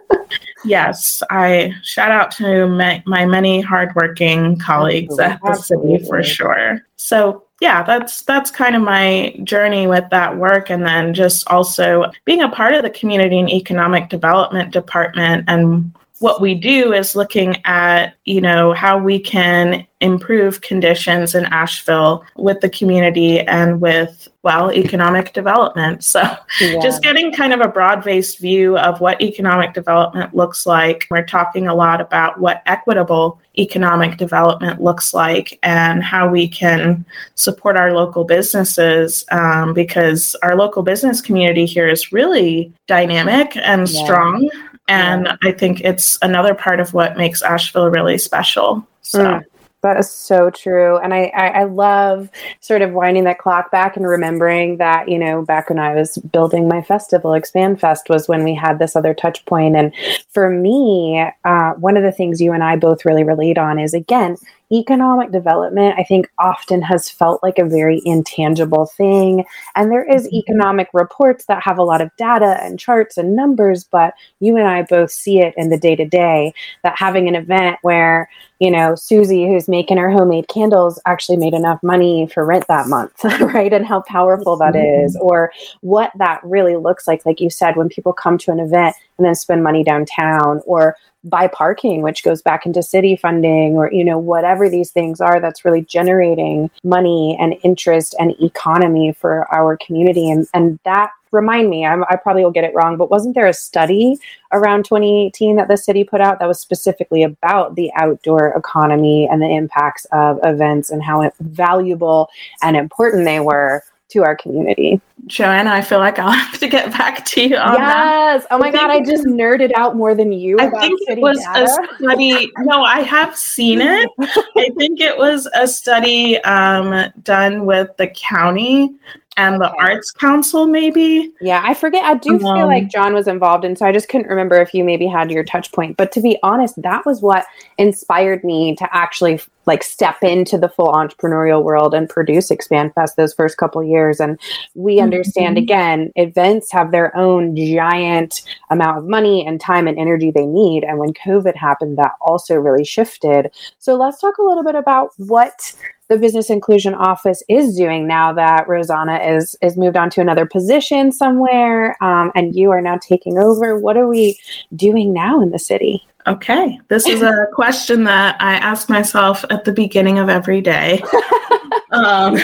yes, 0.64 1.22
I 1.30 1.74
shout 1.82 2.10
out 2.10 2.30
to 2.32 2.68
my, 2.68 3.02
my 3.06 3.24
many 3.24 3.62
hardworking 3.62 4.58
colleagues 4.58 5.18
Absolutely. 5.18 5.32
at 5.32 5.40
the 5.40 5.58
Absolutely. 5.58 5.98
city 5.98 6.08
for 6.08 6.22
sure. 6.22 6.86
So 6.96 7.44
yeah, 7.62 7.82
that's 7.82 8.22
that's 8.24 8.50
kind 8.50 8.76
of 8.76 8.82
my 8.82 9.34
journey 9.44 9.86
with 9.86 10.04
that 10.10 10.36
work, 10.36 10.68
and 10.68 10.84
then 10.84 11.14
just 11.14 11.48
also 11.48 12.10
being 12.24 12.42
a 12.42 12.48
part 12.48 12.74
of 12.74 12.82
the 12.82 12.90
community 12.90 13.38
and 13.38 13.48
economic 13.48 14.10
development 14.10 14.72
department 14.72 15.44
and 15.48 15.94
what 16.22 16.40
we 16.40 16.54
do 16.54 16.92
is 16.92 17.16
looking 17.16 17.56
at 17.64 18.14
you 18.24 18.40
know 18.40 18.72
how 18.72 18.96
we 18.96 19.18
can 19.18 19.86
improve 20.00 20.60
conditions 20.60 21.34
in 21.34 21.44
asheville 21.46 22.24
with 22.36 22.60
the 22.60 22.70
community 22.70 23.40
and 23.40 23.80
with 23.80 24.28
well 24.42 24.72
economic 24.72 25.32
development 25.32 26.04
so 26.04 26.20
yeah. 26.60 26.80
just 26.80 27.02
getting 27.02 27.32
kind 27.32 27.52
of 27.52 27.60
a 27.60 27.68
broad-based 27.68 28.38
view 28.38 28.78
of 28.78 29.00
what 29.00 29.20
economic 29.20 29.74
development 29.74 30.34
looks 30.34 30.64
like 30.64 31.06
we're 31.10 31.24
talking 31.24 31.66
a 31.66 31.74
lot 31.74 32.00
about 32.00 32.40
what 32.40 32.62
equitable 32.66 33.40
economic 33.58 34.16
development 34.16 34.80
looks 34.80 35.12
like 35.12 35.58
and 35.62 36.02
how 36.02 36.28
we 36.28 36.48
can 36.48 37.04
support 37.34 37.76
our 37.76 37.92
local 37.92 38.24
businesses 38.24 39.24
um, 39.30 39.74
because 39.74 40.34
our 40.42 40.56
local 40.56 40.82
business 40.82 41.20
community 41.20 41.66
here 41.66 41.88
is 41.88 42.12
really 42.12 42.72
dynamic 42.86 43.56
and 43.56 43.88
yeah. 43.88 44.04
strong 44.04 44.50
and 44.88 45.26
yeah. 45.26 45.36
I 45.42 45.52
think 45.52 45.80
it's 45.80 46.18
another 46.22 46.54
part 46.54 46.80
of 46.80 46.94
what 46.94 47.16
makes 47.16 47.42
Asheville 47.42 47.90
really 47.90 48.18
special. 48.18 48.86
So. 49.02 49.24
Mm. 49.24 49.44
That 49.82 49.96
is 49.98 50.08
so 50.08 50.48
true. 50.48 50.96
And 50.98 51.12
I, 51.12 51.24
I, 51.34 51.46
I, 51.48 51.64
love 51.64 52.30
sort 52.60 52.82
of 52.82 52.92
winding 52.92 53.24
that 53.24 53.40
clock 53.40 53.72
back 53.72 53.96
and 53.96 54.06
remembering 54.06 54.76
that, 54.76 55.08
you 55.08 55.18
know, 55.18 55.42
back 55.42 55.70
when 55.70 55.80
I 55.80 55.92
was 55.92 56.18
building 56.18 56.68
my 56.68 56.82
festival, 56.82 57.34
Expand 57.34 57.80
Fest 57.80 58.08
was 58.08 58.28
when 58.28 58.44
we 58.44 58.54
had 58.54 58.78
this 58.78 58.94
other 58.94 59.12
touch 59.12 59.44
point. 59.44 59.74
And 59.74 59.92
for 60.28 60.48
me, 60.48 61.28
uh, 61.44 61.72
one 61.72 61.96
of 61.96 62.04
the 62.04 62.12
things 62.12 62.40
you 62.40 62.52
and 62.52 62.62
I 62.62 62.76
both 62.76 63.04
really 63.04 63.24
relate 63.24 63.58
on 63.58 63.80
is 63.80 63.92
again, 63.92 64.36
economic 64.72 65.30
development, 65.30 65.94
I 65.98 66.04
think, 66.04 66.30
often 66.38 66.82
has 66.82 67.10
felt 67.10 67.42
like 67.42 67.58
a 67.58 67.64
very 67.64 68.00
intangible 68.04 68.86
thing. 68.86 69.44
And 69.76 69.90
there 69.90 70.04
is 70.04 70.26
mm-hmm. 70.26 70.36
economic 70.36 70.88
reports 70.92 71.44
that 71.46 71.62
have 71.62 71.78
a 71.78 71.84
lot 71.84 72.00
of 72.00 72.10
data 72.16 72.58
and 72.62 72.78
charts 72.78 73.16
and 73.16 73.36
numbers, 73.36 73.84
but 73.84 74.14
you 74.40 74.56
and 74.56 74.66
I 74.66 74.82
both 74.82 75.10
see 75.10 75.40
it 75.40 75.54
in 75.56 75.68
the 75.68 75.78
day 75.78 75.96
to 75.96 76.06
day 76.06 76.54
that 76.82 76.98
having 76.98 77.28
an 77.28 77.34
event 77.34 77.78
where, 77.82 78.28
you 78.60 78.70
know, 78.70 78.94
Susie, 78.94 79.46
who's 79.46 79.68
making 79.68 79.98
her 79.98 80.10
homemade 80.10 80.48
candles, 80.48 81.00
actually 81.06 81.36
made 81.36 81.54
enough 81.54 81.82
money 81.82 82.28
for 82.32 82.44
rent 82.44 82.64
that 82.68 82.88
month, 82.88 83.24
right? 83.40 83.72
And 83.72 83.86
how 83.86 84.02
powerful 84.02 84.56
that 84.56 84.76
is, 84.76 85.16
or 85.16 85.52
what 85.80 86.12
that 86.16 86.40
really 86.44 86.76
looks 86.76 87.06
like, 87.06 87.26
like 87.26 87.40
you 87.40 87.50
said, 87.50 87.76
when 87.76 87.88
people 87.88 88.12
come 88.12 88.38
to 88.38 88.52
an 88.52 88.60
event 88.60 88.96
and 89.18 89.26
then 89.26 89.34
spend 89.34 89.62
money 89.62 89.84
downtown, 89.84 90.60
or 90.64 90.96
buy 91.24 91.46
parking 91.46 92.02
which 92.02 92.24
goes 92.24 92.42
back 92.42 92.66
into 92.66 92.82
city 92.82 93.14
funding 93.14 93.76
or 93.76 93.92
you 93.92 94.04
know 94.04 94.18
whatever 94.18 94.68
these 94.68 94.90
things 94.90 95.20
are 95.20 95.40
that's 95.40 95.64
really 95.64 95.82
generating 95.82 96.70
money 96.82 97.36
and 97.40 97.54
interest 97.62 98.14
and 98.18 98.34
economy 98.40 99.12
for 99.12 99.52
our 99.54 99.76
community. 99.76 100.30
And 100.30 100.48
and 100.52 100.78
that 100.84 101.10
remind 101.32 101.70
me 101.70 101.84
I'm, 101.84 102.04
i 102.04 102.16
probably 102.16 102.44
will 102.44 102.50
get 102.50 102.64
it 102.64 102.74
wrong 102.74 102.96
but 102.98 103.10
wasn't 103.10 103.34
there 103.34 103.46
a 103.46 103.54
study 103.54 104.18
around 104.52 104.84
2018 104.84 105.56
that 105.56 105.68
the 105.68 105.78
city 105.78 106.04
put 106.04 106.20
out 106.20 106.38
that 106.38 106.48
was 106.48 106.60
specifically 106.60 107.22
about 107.22 107.74
the 107.74 107.90
outdoor 107.96 108.48
economy 108.48 109.26
and 109.30 109.40
the 109.40 109.48
impacts 109.48 110.04
of 110.12 110.38
events 110.44 110.90
and 110.90 111.02
how 111.02 111.30
valuable 111.40 112.28
and 112.62 112.76
important 112.76 113.24
they 113.24 113.40
were 113.40 113.82
to 114.12 114.22
our 114.24 114.36
community. 114.36 115.00
Joanna, 115.26 115.70
I 115.70 115.82
feel 115.82 115.98
like 115.98 116.18
I'll 116.18 116.30
have 116.46 116.58
to 116.60 116.68
get 116.68 116.90
back 116.92 117.24
to 117.26 117.42
you 117.42 117.56
on 117.56 117.74
that. 117.74 117.80
yes. 117.80 118.42
That. 118.42 118.48
Oh 118.52 118.58
my 118.58 118.68
I 118.68 118.72
god, 118.72 118.90
I 118.90 119.00
just 119.00 119.24
nerded 119.24 119.72
out 119.76 119.96
more 119.96 120.14
than 120.14 120.32
you. 120.32 120.58
I 120.58 120.68
think 120.70 121.00
it 121.08 121.20
was 121.20 121.38
data. 121.38 121.64
a 121.64 121.96
study. 121.96 122.52
no, 122.58 122.82
I 122.82 123.00
have 123.02 123.36
seen 123.36 123.80
it. 123.80 124.08
I 124.20 124.70
think 124.78 125.00
it 125.00 125.16
was 125.16 125.48
a 125.54 125.66
study 125.66 126.38
um, 126.44 127.10
done 127.22 127.66
with 127.66 127.96
the 127.96 128.08
county 128.08 128.94
and 129.36 129.60
the 129.60 129.70
arts 129.78 130.10
council 130.10 130.66
maybe? 130.66 131.32
Yeah 131.40 131.62
i 131.64 131.74
forget 131.74 132.04
i 132.04 132.14
do 132.14 132.34
um, 132.34 132.40
feel 132.40 132.66
like 132.66 132.88
john 132.88 133.14
was 133.14 133.26
involved 133.26 133.64
and 133.64 133.78
so 133.78 133.86
i 133.86 133.92
just 133.92 134.08
couldn't 134.08 134.28
remember 134.28 134.60
if 134.60 134.74
you 134.74 134.84
maybe 134.84 135.06
had 135.06 135.30
your 135.30 135.44
touch 135.44 135.72
point 135.72 135.96
but 135.96 136.12
to 136.12 136.20
be 136.20 136.38
honest 136.42 136.80
that 136.82 137.04
was 137.06 137.22
what 137.22 137.46
inspired 137.78 138.44
me 138.44 138.74
to 138.76 138.88
actually 138.94 139.40
like 139.64 139.84
step 139.84 140.16
into 140.22 140.58
the 140.58 140.68
full 140.68 140.92
entrepreneurial 140.92 141.62
world 141.62 141.94
and 141.94 142.08
produce 142.08 142.50
expand 142.50 142.92
fest 142.94 143.16
those 143.16 143.32
first 143.32 143.56
couple 143.56 143.82
years 143.82 144.20
and 144.20 144.38
we 144.74 144.96
mm-hmm. 144.96 145.04
understand 145.04 145.56
again 145.56 146.10
events 146.16 146.72
have 146.72 146.90
their 146.90 147.16
own 147.16 147.54
giant 147.56 148.42
amount 148.70 148.98
of 148.98 149.06
money 149.06 149.46
and 149.46 149.60
time 149.60 149.86
and 149.86 149.98
energy 149.98 150.30
they 150.30 150.46
need 150.46 150.84
and 150.84 150.98
when 150.98 151.12
covid 151.12 151.54
happened 151.54 151.96
that 151.96 152.12
also 152.20 152.56
really 152.56 152.84
shifted. 152.84 153.50
So 153.78 153.96
let's 153.96 154.20
talk 154.20 154.38
a 154.38 154.42
little 154.42 154.64
bit 154.64 154.74
about 154.74 155.10
what 155.16 155.74
the 156.12 156.18
business 156.18 156.50
inclusion 156.50 156.92
office 156.92 157.42
is 157.48 157.74
doing 157.74 158.06
now 158.06 158.34
that 158.34 158.68
Rosanna 158.68 159.16
is 159.16 159.56
is 159.62 159.78
moved 159.78 159.96
on 159.96 160.10
to 160.10 160.20
another 160.20 160.44
position 160.44 161.10
somewhere, 161.10 161.96
um, 162.02 162.30
and 162.34 162.54
you 162.54 162.70
are 162.70 162.82
now 162.82 162.98
taking 162.98 163.38
over. 163.38 163.78
What 163.78 163.96
are 163.96 164.06
we 164.06 164.38
doing 164.76 165.14
now 165.14 165.40
in 165.40 165.52
the 165.52 165.58
city? 165.58 166.06
Okay, 166.26 166.78
this 166.88 167.06
is 167.06 167.22
a 167.22 167.46
question 167.54 168.04
that 168.04 168.36
I 168.40 168.56
ask 168.56 168.90
myself 168.90 169.42
at 169.48 169.64
the 169.64 169.72
beginning 169.72 170.18
of 170.18 170.28
every 170.28 170.60
day. 170.60 171.02
um, 171.90 172.38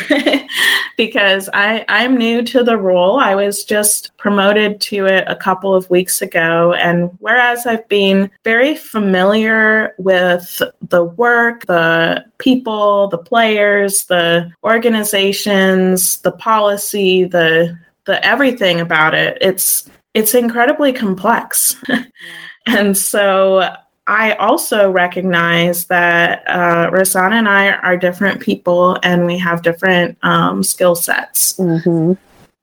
because 0.96 1.48
I, 1.52 1.84
I'm 1.88 2.16
new 2.16 2.42
to 2.42 2.62
the 2.62 2.76
role. 2.76 3.18
I 3.18 3.34
was 3.34 3.64
just 3.64 4.16
promoted 4.16 4.80
to 4.82 5.06
it 5.06 5.24
a 5.26 5.36
couple 5.36 5.74
of 5.74 5.88
weeks 5.90 6.22
ago. 6.22 6.74
And 6.74 7.10
whereas 7.20 7.66
I've 7.66 7.88
been 7.88 8.30
very 8.44 8.74
familiar 8.74 9.94
with 9.98 10.62
the 10.82 11.04
work, 11.04 11.66
the 11.66 12.24
people, 12.38 13.08
the 13.08 13.18
players, 13.18 14.04
the 14.04 14.50
organizations, 14.64 16.18
the 16.18 16.32
policy, 16.32 17.24
the 17.24 17.78
the 18.04 18.24
everything 18.24 18.80
about 18.80 19.14
it, 19.14 19.36
it's 19.40 19.88
it's 20.14 20.34
incredibly 20.34 20.92
complex. 20.92 21.76
and 22.66 22.96
so 22.96 23.74
I 24.08 24.32
also 24.36 24.90
recognize 24.90 25.84
that 25.84 26.42
uh, 26.48 26.88
Rosanna 26.90 27.36
and 27.36 27.48
I 27.48 27.72
are 27.72 27.96
different 27.96 28.40
people 28.40 28.98
and 29.02 29.26
we 29.26 29.36
have 29.36 29.62
different 29.62 30.16
um, 30.22 30.62
skill 30.62 30.96
sets. 30.96 31.52
Mm-hmm. 31.58 32.14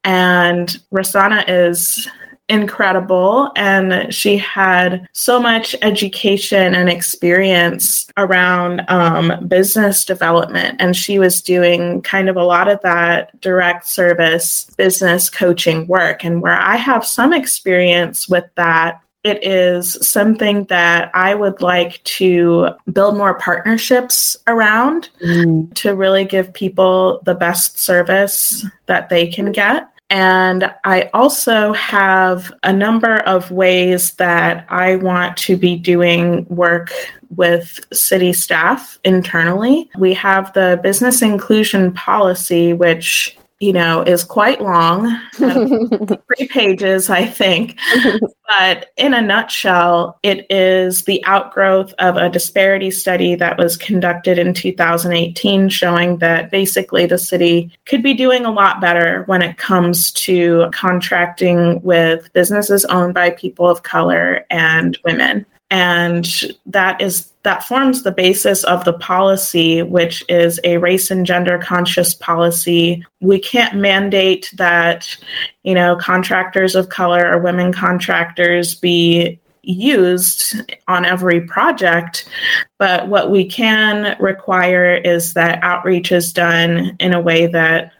And 0.03 0.79
Rosanna 0.89 1.45
is 1.47 2.07
incredible 2.49 3.51
and 3.55 4.13
she 4.13 4.37
had 4.37 5.07
so 5.13 5.39
much 5.39 5.75
education 5.81 6.75
and 6.75 6.89
experience 6.89 8.07
around 8.17 8.81
um, 8.87 9.47
business 9.47 10.05
development 10.05 10.75
and 10.79 10.95
she 10.95 11.17
was 11.17 11.41
doing 11.41 12.03
kind 12.03 12.29
of 12.29 12.35
a 12.35 12.43
lot 12.43 12.67
of 12.67 12.79
that 12.81 13.39
direct 13.41 13.87
service 13.87 14.65
business 14.77 15.27
coaching 15.27 15.87
work 15.87 16.23
and 16.23 16.39
where 16.39 16.59
i 16.61 16.75
have 16.75 17.03
some 17.03 17.33
experience 17.33 18.29
with 18.29 18.45
that 18.53 19.01
it 19.25 19.43
is 19.43 19.97
something 20.07 20.65
that 20.65 21.09
I 21.15 21.33
would 21.33 21.59
like 21.59 22.01
to 22.03 22.69
build 22.93 23.17
more 23.17 23.33
partnerships 23.39 24.37
around 24.45 25.09
mm. 25.19 25.73
to 25.73 25.95
really 25.95 26.25
give 26.25 26.53
people 26.53 27.21
the 27.25 27.33
best 27.33 27.79
service 27.79 28.63
that 28.85 29.09
they 29.09 29.25
can 29.25 29.51
get. 29.51 29.89
And 30.11 30.71
I 30.83 31.09
also 31.15 31.73
have 31.73 32.53
a 32.61 32.71
number 32.71 33.17
of 33.21 33.49
ways 33.49 34.13
that 34.13 34.67
I 34.69 34.97
want 34.97 35.37
to 35.37 35.57
be 35.57 35.75
doing 35.75 36.45
work 36.47 36.93
with 37.35 37.83
city 37.91 38.31
staff 38.31 38.99
internally. 39.03 39.89
We 39.97 40.13
have 40.13 40.53
the 40.53 40.79
business 40.83 41.23
inclusion 41.23 41.93
policy, 41.93 42.73
which 42.73 43.35
you 43.65 43.73
know, 43.73 44.03
is 44.03 44.23
quite 44.23 44.61
long, 44.61 45.07
uh, 45.41 46.15
three 46.37 46.47
pages, 46.47 47.09
I 47.09 47.25
think. 47.25 47.79
but 48.47 48.91
in 48.95 49.15
a 49.15 49.21
nutshell, 49.23 50.19
it 50.21 50.45
is 50.51 51.05
the 51.05 51.25
outgrowth 51.25 51.91
of 51.97 52.15
a 52.15 52.29
disparity 52.29 52.91
study 52.91 53.33
that 53.33 53.57
was 53.57 53.75
conducted 53.75 54.37
in 54.37 54.53
2018, 54.53 55.69
showing 55.69 56.17
that 56.19 56.51
basically 56.51 57.07
the 57.07 57.17
city 57.17 57.75
could 57.85 58.03
be 58.03 58.13
doing 58.13 58.45
a 58.45 58.51
lot 58.51 58.79
better 58.79 59.23
when 59.23 59.41
it 59.41 59.57
comes 59.57 60.11
to 60.11 60.69
contracting 60.71 61.81
with 61.81 62.31
businesses 62.33 62.85
owned 62.85 63.15
by 63.15 63.31
people 63.31 63.67
of 63.67 63.81
color 63.81 64.45
and 64.51 64.99
women 65.03 65.43
and 65.71 66.53
that 66.65 67.01
is 67.01 67.31
that 67.45 67.63
forms 67.63 68.01
the 68.01 68.11
basis 68.11 68.63
of 68.65 68.83
the 68.83 68.93
policy 68.93 69.81
which 69.83 70.23
is 70.27 70.59
a 70.63 70.77
race 70.77 71.09
and 71.09 71.25
gender 71.25 71.57
conscious 71.59 72.13
policy. 72.13 73.05
We 73.21 73.39
can't 73.39 73.77
mandate 73.77 74.51
that 74.57 75.15
you 75.63 75.73
know 75.73 75.95
contractors 75.95 76.75
of 76.75 76.89
color 76.89 77.31
or 77.31 77.39
women 77.39 77.71
contractors 77.71 78.75
be 78.75 79.39
used 79.61 80.55
on 80.87 81.05
every 81.05 81.41
project 81.41 82.29
but 82.77 83.07
what 83.07 83.31
we 83.31 83.43
can 83.43 84.15
require 84.19 84.93
is 84.93 85.33
that 85.33 85.63
outreach 85.63 86.11
is 86.11 86.31
done 86.31 86.95
in 86.99 87.15
a 87.15 87.19
way 87.19 87.47
that 87.47 87.91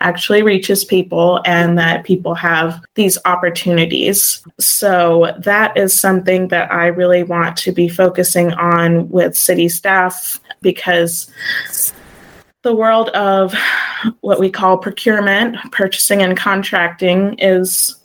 actually 0.00 0.42
reaches 0.42 0.84
people 0.84 1.40
and 1.46 1.78
that 1.78 2.04
people 2.04 2.34
have 2.34 2.84
these 2.94 3.16
opportunities. 3.24 4.44
So 4.58 5.34
that 5.38 5.76
is 5.76 5.98
something 5.98 6.48
that 6.48 6.70
I 6.70 6.86
really 6.86 7.22
want 7.22 7.56
to 7.58 7.72
be 7.72 7.88
focusing 7.88 8.52
on 8.54 9.08
with 9.08 9.36
city 9.36 9.68
staff 9.68 10.40
because 10.60 11.30
the 12.62 12.74
world 12.74 13.10
of 13.10 13.54
what 14.20 14.40
we 14.40 14.50
call 14.50 14.78
procurement, 14.78 15.56
purchasing 15.70 16.22
and 16.22 16.36
contracting 16.36 17.34
is 17.38 17.96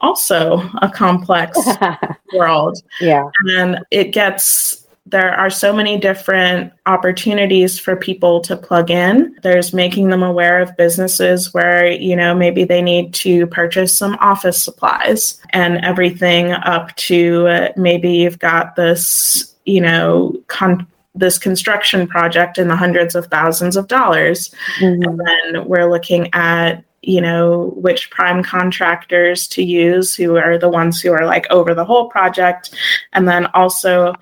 also 0.00 0.58
a 0.82 0.90
complex 0.92 1.58
world. 2.32 2.78
Yeah. 3.00 3.28
And 3.56 3.84
it 3.90 4.12
gets 4.12 4.83
there 5.06 5.34
are 5.34 5.50
so 5.50 5.72
many 5.72 5.98
different 5.98 6.72
opportunities 6.86 7.78
for 7.78 7.94
people 7.94 8.40
to 8.40 8.56
plug 8.56 8.90
in. 8.90 9.36
There's 9.42 9.74
making 9.74 10.08
them 10.08 10.22
aware 10.22 10.60
of 10.62 10.76
businesses 10.78 11.52
where, 11.52 11.90
you 11.90 12.16
know, 12.16 12.34
maybe 12.34 12.64
they 12.64 12.80
need 12.80 13.12
to 13.14 13.46
purchase 13.48 13.96
some 13.96 14.16
office 14.20 14.62
supplies 14.62 15.40
and 15.50 15.84
everything 15.84 16.52
up 16.52 16.94
to 16.96 17.46
uh, 17.48 17.68
maybe 17.76 18.12
you've 18.12 18.38
got 18.38 18.76
this, 18.76 19.54
you 19.66 19.80
know, 19.80 20.34
con- 20.46 20.86
this 21.14 21.38
construction 21.38 22.06
project 22.06 22.56
in 22.58 22.68
the 22.68 22.76
hundreds 22.76 23.14
of 23.14 23.26
thousands 23.26 23.76
of 23.76 23.88
dollars. 23.88 24.54
Mm-hmm. 24.80 25.02
And 25.02 25.20
then 25.20 25.68
we're 25.68 25.90
looking 25.90 26.30
at 26.32 26.82
you 27.06 27.20
know 27.20 27.72
which 27.76 28.10
prime 28.10 28.42
contractors 28.42 29.46
to 29.48 29.62
use 29.62 30.14
who 30.14 30.36
are 30.36 30.58
the 30.58 30.68
ones 30.68 31.00
who 31.00 31.12
are 31.12 31.26
like 31.26 31.46
over 31.50 31.74
the 31.74 31.84
whole 31.84 32.08
project. 32.08 32.74
And 33.12 33.28
then 33.28 33.46
also 33.54 34.14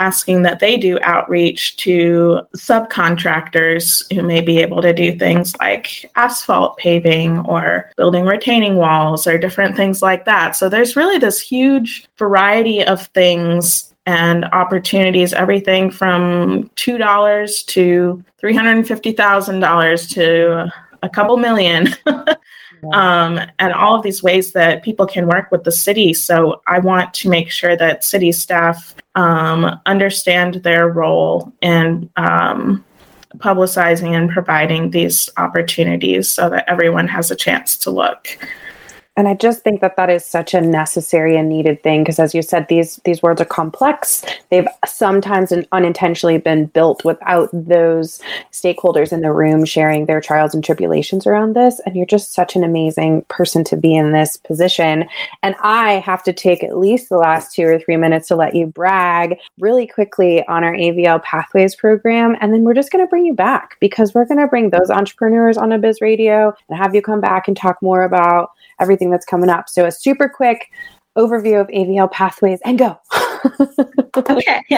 asking 0.00 0.42
that 0.42 0.60
they 0.60 0.76
do 0.76 0.98
outreach 1.02 1.76
to 1.78 2.40
subcontractors 2.56 4.12
who 4.14 4.22
may 4.22 4.40
be 4.40 4.58
able 4.58 4.80
to 4.82 4.92
do 4.92 5.18
things 5.18 5.56
like 5.56 6.10
asphalt 6.14 6.76
paving 6.78 7.40
or 7.40 7.90
building 7.96 8.24
retaining 8.24 8.76
walls 8.76 9.26
or 9.26 9.38
different 9.38 9.76
things 9.76 10.00
like 10.02 10.24
that. 10.24 10.54
So 10.56 10.68
there's 10.68 10.96
really 10.96 11.18
this 11.18 11.40
huge 11.40 12.08
variety 12.16 12.84
of 12.84 13.06
things 13.08 13.92
and 14.06 14.46
opportunities 14.46 15.34
everything 15.34 15.90
from 15.90 16.70
$2 16.76 17.66
to 17.66 18.24
$350,000 18.42 20.10
to 20.10 20.72
a 21.02 21.08
couple 21.08 21.36
million. 21.36 21.88
um, 22.92 23.40
and 23.58 23.72
all 23.72 23.94
of 23.94 24.02
these 24.02 24.22
ways 24.22 24.52
that 24.52 24.82
people 24.82 25.06
can 25.06 25.26
work 25.26 25.50
with 25.50 25.64
the 25.64 25.72
city. 25.72 26.14
So 26.14 26.62
I 26.66 26.78
want 26.78 27.14
to 27.14 27.28
make 27.28 27.50
sure 27.50 27.76
that 27.76 28.04
city 28.04 28.32
staff 28.32 28.94
um, 29.14 29.80
understand 29.86 30.54
their 30.56 30.88
role 30.88 31.52
in 31.60 32.08
um, 32.16 32.84
publicizing 33.38 34.16
and 34.16 34.30
providing 34.30 34.90
these 34.90 35.28
opportunities 35.36 36.28
so 36.28 36.48
that 36.50 36.64
everyone 36.68 37.08
has 37.08 37.30
a 37.30 37.36
chance 37.36 37.76
to 37.78 37.90
look. 37.90 38.38
And 39.18 39.26
I 39.26 39.34
just 39.34 39.62
think 39.64 39.80
that 39.80 39.96
that 39.96 40.10
is 40.10 40.24
such 40.24 40.54
a 40.54 40.60
necessary 40.60 41.36
and 41.36 41.48
needed 41.48 41.82
thing 41.82 42.04
because, 42.04 42.20
as 42.20 42.36
you 42.36 42.40
said, 42.40 42.68
these 42.68 43.00
these 43.04 43.20
words 43.20 43.40
are 43.40 43.44
complex. 43.44 44.24
They've 44.50 44.68
sometimes 44.86 45.52
unintentionally 45.72 46.38
been 46.38 46.66
built 46.66 47.04
without 47.04 47.48
those 47.52 48.20
stakeholders 48.52 49.12
in 49.12 49.22
the 49.22 49.32
room 49.32 49.64
sharing 49.64 50.06
their 50.06 50.20
trials 50.20 50.54
and 50.54 50.62
tribulations 50.62 51.26
around 51.26 51.56
this. 51.56 51.80
And 51.84 51.96
you're 51.96 52.06
just 52.06 52.32
such 52.32 52.54
an 52.54 52.62
amazing 52.62 53.22
person 53.22 53.64
to 53.64 53.76
be 53.76 53.92
in 53.92 54.12
this 54.12 54.36
position. 54.36 55.08
And 55.42 55.56
I 55.62 55.94
have 55.94 56.22
to 56.22 56.32
take 56.32 56.62
at 56.62 56.78
least 56.78 57.08
the 57.08 57.18
last 57.18 57.52
two 57.56 57.64
or 57.64 57.80
three 57.80 57.96
minutes 57.96 58.28
to 58.28 58.36
let 58.36 58.54
you 58.54 58.66
brag 58.66 59.36
really 59.58 59.88
quickly 59.88 60.46
on 60.46 60.62
our 60.62 60.74
AVL 60.74 61.24
Pathways 61.24 61.74
program, 61.74 62.36
and 62.40 62.54
then 62.54 62.62
we're 62.62 62.72
just 62.72 62.92
going 62.92 63.04
to 63.04 63.10
bring 63.10 63.26
you 63.26 63.34
back 63.34 63.78
because 63.80 64.14
we're 64.14 64.26
going 64.26 64.38
to 64.38 64.46
bring 64.46 64.70
those 64.70 64.90
entrepreneurs 64.90 65.56
on 65.56 65.72
a 65.72 65.78
Biz 65.78 66.00
Radio 66.00 66.54
and 66.68 66.78
have 66.78 66.94
you 66.94 67.02
come 67.02 67.20
back 67.20 67.48
and 67.48 67.56
talk 67.56 67.82
more 67.82 68.04
about 68.04 68.52
everything 68.80 69.07
that's 69.10 69.26
coming 69.26 69.50
up. 69.50 69.68
So 69.68 69.86
a 69.86 69.92
super 69.92 70.28
quick 70.28 70.70
overview 71.16 71.60
of 71.60 71.66
AVL 71.68 72.10
pathways 72.10 72.60
and 72.64 72.78
go. 72.78 72.98
okay. 74.16 74.62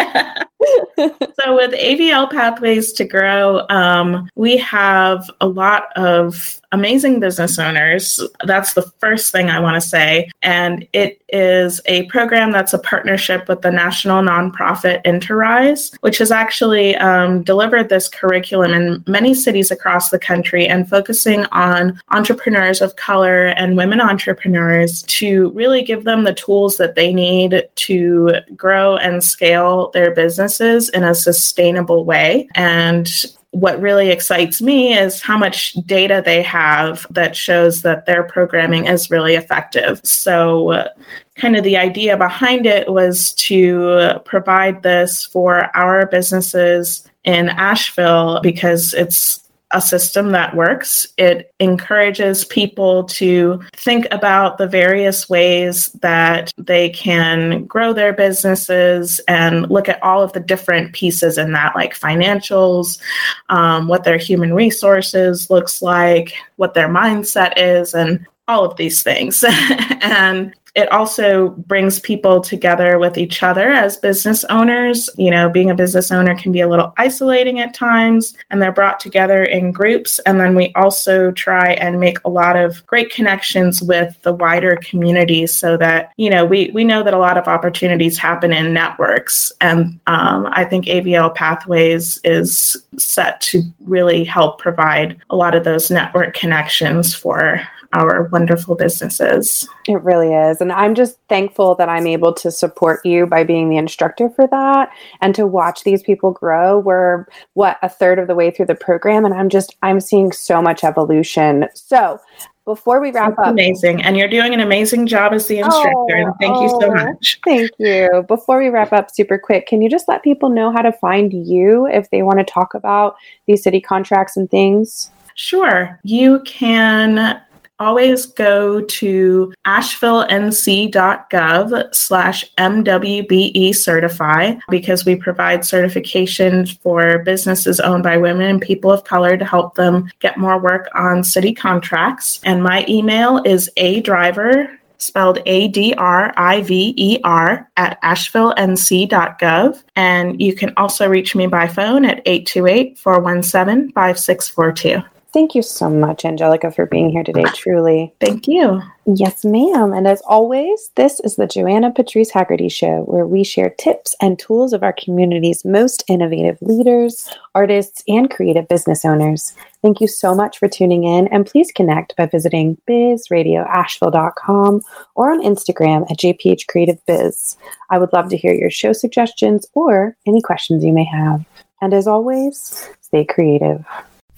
so 0.97 1.57
with 1.57 1.73
AVL 1.73 2.31
pathways 2.31 2.93
to 2.95 3.05
grow, 3.05 3.67
um, 3.69 4.29
we 4.35 4.57
have 4.57 5.31
a 5.41 5.47
lot 5.47 5.97
of 5.97 6.60
amazing 6.73 7.21
business 7.21 7.59
owners. 7.59 8.21
That's 8.45 8.75
the 8.75 8.83
first 8.99 9.33
thing 9.33 9.51
I 9.51 9.61
want 9.61 9.81
to 9.81 9.89
say. 9.89 10.31
And 10.43 10.87
it 10.93 11.21
is 11.29 11.81
a 11.87 12.05
program 12.07 12.53
that's 12.53 12.73
a 12.73 12.79
partnership 12.79 13.49
with 13.49 13.63
the 13.63 13.71
national 13.71 14.23
nonprofit 14.23 15.05
Interise, 15.05 15.97
which 16.01 16.19
has 16.19 16.31
actually 16.31 16.97
um, 16.97 17.43
delivered 17.43 17.89
this 17.89 18.09
curriculum 18.09 18.73
in 18.73 19.05
many 19.07 19.35
cities 19.35 19.71
across 19.71 20.11
the 20.11 20.19
country 20.19 20.67
and 20.67 20.89
focusing 20.89 21.45
on 21.47 22.01
entrepreneurs 22.11 22.81
of 22.81 22.97
color 22.97 23.47
and 23.47 23.77
women 23.77 24.01
entrepreneurs 24.01 25.03
to 25.03 25.51
really 25.51 25.83
give 25.83 26.05
them 26.05 26.25
the 26.25 26.35
tools 26.35 26.77
that 26.77 26.95
they 26.95 27.13
need 27.13 27.69
to 27.77 28.33
grow 28.57 28.97
and 28.97 29.23
scale 29.25 29.91
their 29.93 30.15
businesses 30.15 30.89
in 30.91 31.05
a 31.05 31.15
sustainable 31.15 32.05
way. 32.05 32.49
And 32.55 33.11
what 33.53 33.81
really 33.81 34.11
excites 34.11 34.63
me 34.63 34.97
is 34.97 35.21
how 35.21 35.37
much 35.37 35.73
data 35.85 36.23
they 36.25 36.43
have 36.43 37.07
that 37.11 37.35
shows 37.35 37.83
that 37.83 38.07
their 38.07 38.23
programming 38.23 38.87
is 38.87 39.11
really 39.11 39.35
effective. 39.35 40.01
So, 40.05 40.71
uh, 40.71 40.89
kind 41.35 41.57
of 41.57 41.65
the 41.65 41.77
idea 41.77 42.17
behind 42.17 42.67
it 42.67 42.93
was 42.93 43.33
to 43.35 44.21
provide 44.25 44.83
this 44.83 45.25
for 45.25 45.75
our 45.77 46.07
businesses 46.07 47.09
in 47.25 47.49
Asheville 47.49 48.41
because 48.41 48.95
it's 48.95 49.41
a 49.73 49.81
system 49.81 50.33
that 50.33 50.55
works. 50.57 51.07
It 51.17 51.55
encourages 51.61 52.45
people 52.45 53.05
to 53.05 53.61
think 53.73 54.07
about 54.11 54.59
the 54.59 54.67
various 54.67 55.29
ways 55.29 55.89
that 56.01 56.53
they 56.59 56.91
can 56.91 57.65
grow 57.67 57.93
their 57.93 58.13
businesses 58.13 59.21
and 59.29 59.71
look 59.71 59.89
at 59.89 60.03
all 60.03 60.23
of 60.23 60.33
the 60.33 60.41
different 60.41 60.93
pieces 60.93 61.39
in 61.39 61.53
that, 61.53 61.75
like 61.75 61.99
financials, 61.99 63.01
um, 63.49 63.87
what 63.87 64.05
their 64.05 64.19
human 64.19 64.55
resources 64.55 65.51
looks 65.51 65.83
like, 65.83 66.35
what 66.57 66.75
their 66.75 66.89
mindset 66.89 67.53
is, 67.57 67.95
and 67.95 68.27
all 68.49 68.65
of 68.65 68.77
these 68.77 69.03
things. 69.03 69.45
and 70.03 70.53
it 70.75 70.91
also 70.93 71.51
brings 71.51 71.99
people 71.99 72.41
together 72.41 72.99
with 72.99 73.19
each 73.19 73.43
other 73.43 73.71
as 73.71 73.97
business 73.97 74.45
owners. 74.45 75.11
You 75.17 75.31
know, 75.31 75.49
being 75.49 75.71
a 75.71 75.75
business 75.75 76.13
owner 76.13 76.35
can 76.37 76.53
be 76.53 76.61
a 76.61 76.69
little 76.69 76.95
isolating 76.97 77.61
at 77.61 77.75
times, 77.75 78.35
and 78.51 78.61
they're 78.61 78.73
brought 78.73 79.01
together 79.01 79.45
in 79.45 79.73
groups. 79.73 80.19
And 80.21 80.39
then 80.39 80.55
we 80.55 80.73
also 80.75 81.33
try 81.33 81.73
and 81.75 81.99
make 81.99 82.19
a 82.25 82.31
lot 82.31 82.57
of 82.57 82.87
great 82.87 83.11
connections 83.11 83.83
with 83.83 84.21
the 84.23 84.33
wider 84.33 84.77
community 84.77 85.47
so 85.47 85.77
that, 85.77 86.13
you 86.17 86.31
know, 86.31 86.45
we, 86.45 86.71
we 86.73 86.85
know 86.85 87.03
that 87.03 87.15
a 87.15 87.19
lot 87.19 87.39
of 87.39 87.49
opportunities 87.49 88.19
happen 88.19 88.53
in 88.53 88.73
networks. 88.73 89.53
And 89.61 89.99
um, 90.07 90.49
I 90.53 90.65
think 90.65 90.87
AVL 90.87 91.35
Pathways 91.35 92.21
is 92.25 92.77
set 92.97 93.41
to 93.43 93.63
really 93.81 94.25
help 94.25 94.59
provide 94.59 95.21
a 95.31 95.37
lot 95.37 95.55
of 95.55 95.65
those 95.65 95.91
network 95.91 96.35
connections 96.35 97.15
for 97.15 97.61
our 97.93 98.25
wonderful 98.25 98.77
businesses. 98.77 99.69
It 99.89 100.03
really 100.03 100.33
is. 100.33 100.61
And 100.61 100.71
I'm 100.71 100.95
just 100.95 101.19
thankful 101.29 101.75
that 101.77 101.89
I'm 101.89 102.07
able 102.07 102.33
to 102.35 102.51
support 102.51 103.05
you 103.05 103.27
by 103.27 103.43
being 103.43 103.69
the 103.69 103.79
instructor 103.79 104.29
for 104.31 104.47
that 104.49 104.91
and 105.21 105.35
to 105.35 105.47
watch 105.47 105.83
these 105.83 106.03
people 106.03 106.31
grow. 106.31 106.79
We're 106.79 107.27
what 107.55 107.79
a 107.83 107.89
third 107.89 108.19
of 108.19 108.29
the 108.29 108.35
way 108.35 108.51
through 108.51 108.67
the 108.67 108.75
program 108.75 109.25
and 109.25 109.35
I'm 109.35 109.49
just 109.49 109.77
I'm 109.83 110.01
seeing 110.01 110.31
so 110.31 110.63
much 110.63 110.85
evolution. 110.85 111.67
So, 111.75 112.21
before 112.67 113.01
we 113.01 113.11
wrap 113.11 113.31
That's 113.37 113.49
up 113.49 113.53
amazing 113.53 114.03
and 114.03 114.17
you're 114.17 114.29
doing 114.29 114.55
an 114.55 114.61
amazing 114.61 115.07
job 115.07 115.33
as 115.33 115.47
the 115.49 115.61
oh, 115.63 115.65
instructor 115.65 116.17
oh, 116.17 116.27
and 116.27 116.35
thank 116.41 116.55
oh, 116.55 116.63
you 116.63 116.69
so 116.69 116.85
oh, 116.85 116.95
much 116.95 117.41
thank 117.45 117.71
you 117.79 118.25
before 118.29 118.61
we 118.61 118.69
wrap 118.69 118.93
up 118.93 119.11
super 119.11 119.39
quick 119.39 119.67
can 119.67 119.81
you 119.83 119.91
just 119.91 120.07
let 120.07 120.23
people 120.23 120.51
know 120.51 120.71
how 120.71 120.83
to 120.83 120.93
find 120.93 121.33
you 121.33 121.87
if 121.87 122.09
they 122.11 122.23
want 122.23 122.39
to 122.39 122.45
talk 122.45 122.75
about 122.75 123.17
these 123.47 123.63
city 123.63 123.81
contracts 123.81 124.37
and 124.37 124.51
things 124.51 125.11
sure 125.35 125.99
you 126.05 126.39
can 126.41 127.41
always 127.81 128.27
go 128.27 128.83
to 128.83 129.53
asheville.nc.gov 129.65 131.95
slash 131.95 132.45
MWBE 132.57 133.75
certify 133.75 134.55
because 134.69 135.05
we 135.05 135.17
provide 135.17 135.65
certification 135.65 136.67
for 136.67 137.19
businesses 137.21 137.81
owned 137.81 138.05
by 138.05 138.19
women 138.19 138.47
and 138.47 138.61
people 138.61 138.93
of 138.93 139.05
color 139.05 139.37
to 139.37 139.45
help 139.45 139.75
them 139.75 140.09
get 140.21 140.37
more 140.37 140.61
work 140.61 140.89
on 140.95 141.25
city 141.25 141.53
contracts. 141.55 142.41
And 142.45 142.63
my 142.63 142.85
email 142.89 143.43
is 143.45 143.69
a 143.77 144.01
driver 144.03 144.71
spelled 144.99 145.39
A 145.47 145.67
D 145.69 145.95
R 145.95 146.35
I 146.37 146.61
V 146.63 146.95
E 146.97 147.19
R 147.25 147.69
at 147.77 147.99
asheville.nc.gov. 148.03 149.83
And 149.97 150.41
you 150.41 150.55
can 150.55 150.73
also 150.77 151.09
reach 151.09 151.35
me 151.35 151.47
by 151.47 151.67
phone 151.67 152.05
at 152.05 152.23
828 152.27 152.99
417 152.99 153.93
5642. 153.93 155.03
Thank 155.33 155.55
you 155.55 155.63
so 155.63 155.89
much, 155.89 156.25
Angelica, 156.25 156.73
for 156.73 156.87
being 156.87 157.09
here 157.09 157.23
today. 157.23 157.45
Ah, 157.47 157.53
truly. 157.55 158.13
Thank 158.21 158.49
you. 158.49 158.83
Yes, 159.07 159.45
ma'am. 159.45 159.93
And 159.93 160.09
as 160.09 160.21
always, 160.23 160.91
this 160.97 161.21
is 161.21 161.37
the 161.37 161.47
Joanna 161.47 161.93
Patrice 161.93 162.31
Haggerty 162.31 162.69
Show, 162.69 163.03
where 163.03 163.27
we 163.27 163.45
share 163.45 163.71
tips 163.71 164.17
and 164.21 164.41
tools 164.41 164.73
of 164.73 164.83
our 164.83 164.93
community's 164.93 165.65
most 165.65 166.03
innovative 166.09 166.59
leaders, 166.61 167.31
artists, 167.55 168.03
and 168.09 168.29
creative 168.29 168.67
business 168.67 169.05
owners. 169.05 169.55
Thank 169.83 170.01
you 170.01 170.09
so 170.09 170.35
much 170.35 170.59
for 170.59 170.67
tuning 170.69 171.05
in, 171.05 171.29
and 171.29 171.47
please 171.47 171.71
connect 171.71 172.17
by 172.17 172.27
visiting 172.27 172.77
bizradioasheville.com 172.89 174.81
or 175.15 175.31
on 175.31 175.45
Instagram 175.45 176.11
at 176.11 176.19
JPH 176.19 176.67
Creative 176.67 176.99
Biz. 177.07 177.57
I 177.89 177.99
would 177.99 178.13
love 178.13 178.31
to 178.31 178.37
hear 178.37 178.53
your 178.53 178.71
show 178.71 178.93
suggestions 178.93 179.65
or 179.75 180.17
any 180.27 180.43
questions 180.43 180.85
you 180.85 180.93
may 180.93 181.05
have. 181.05 181.45
And 181.81 181.95
as 181.95 182.09
always, 182.09 182.89
stay 183.01 183.25
creative. 183.25 183.85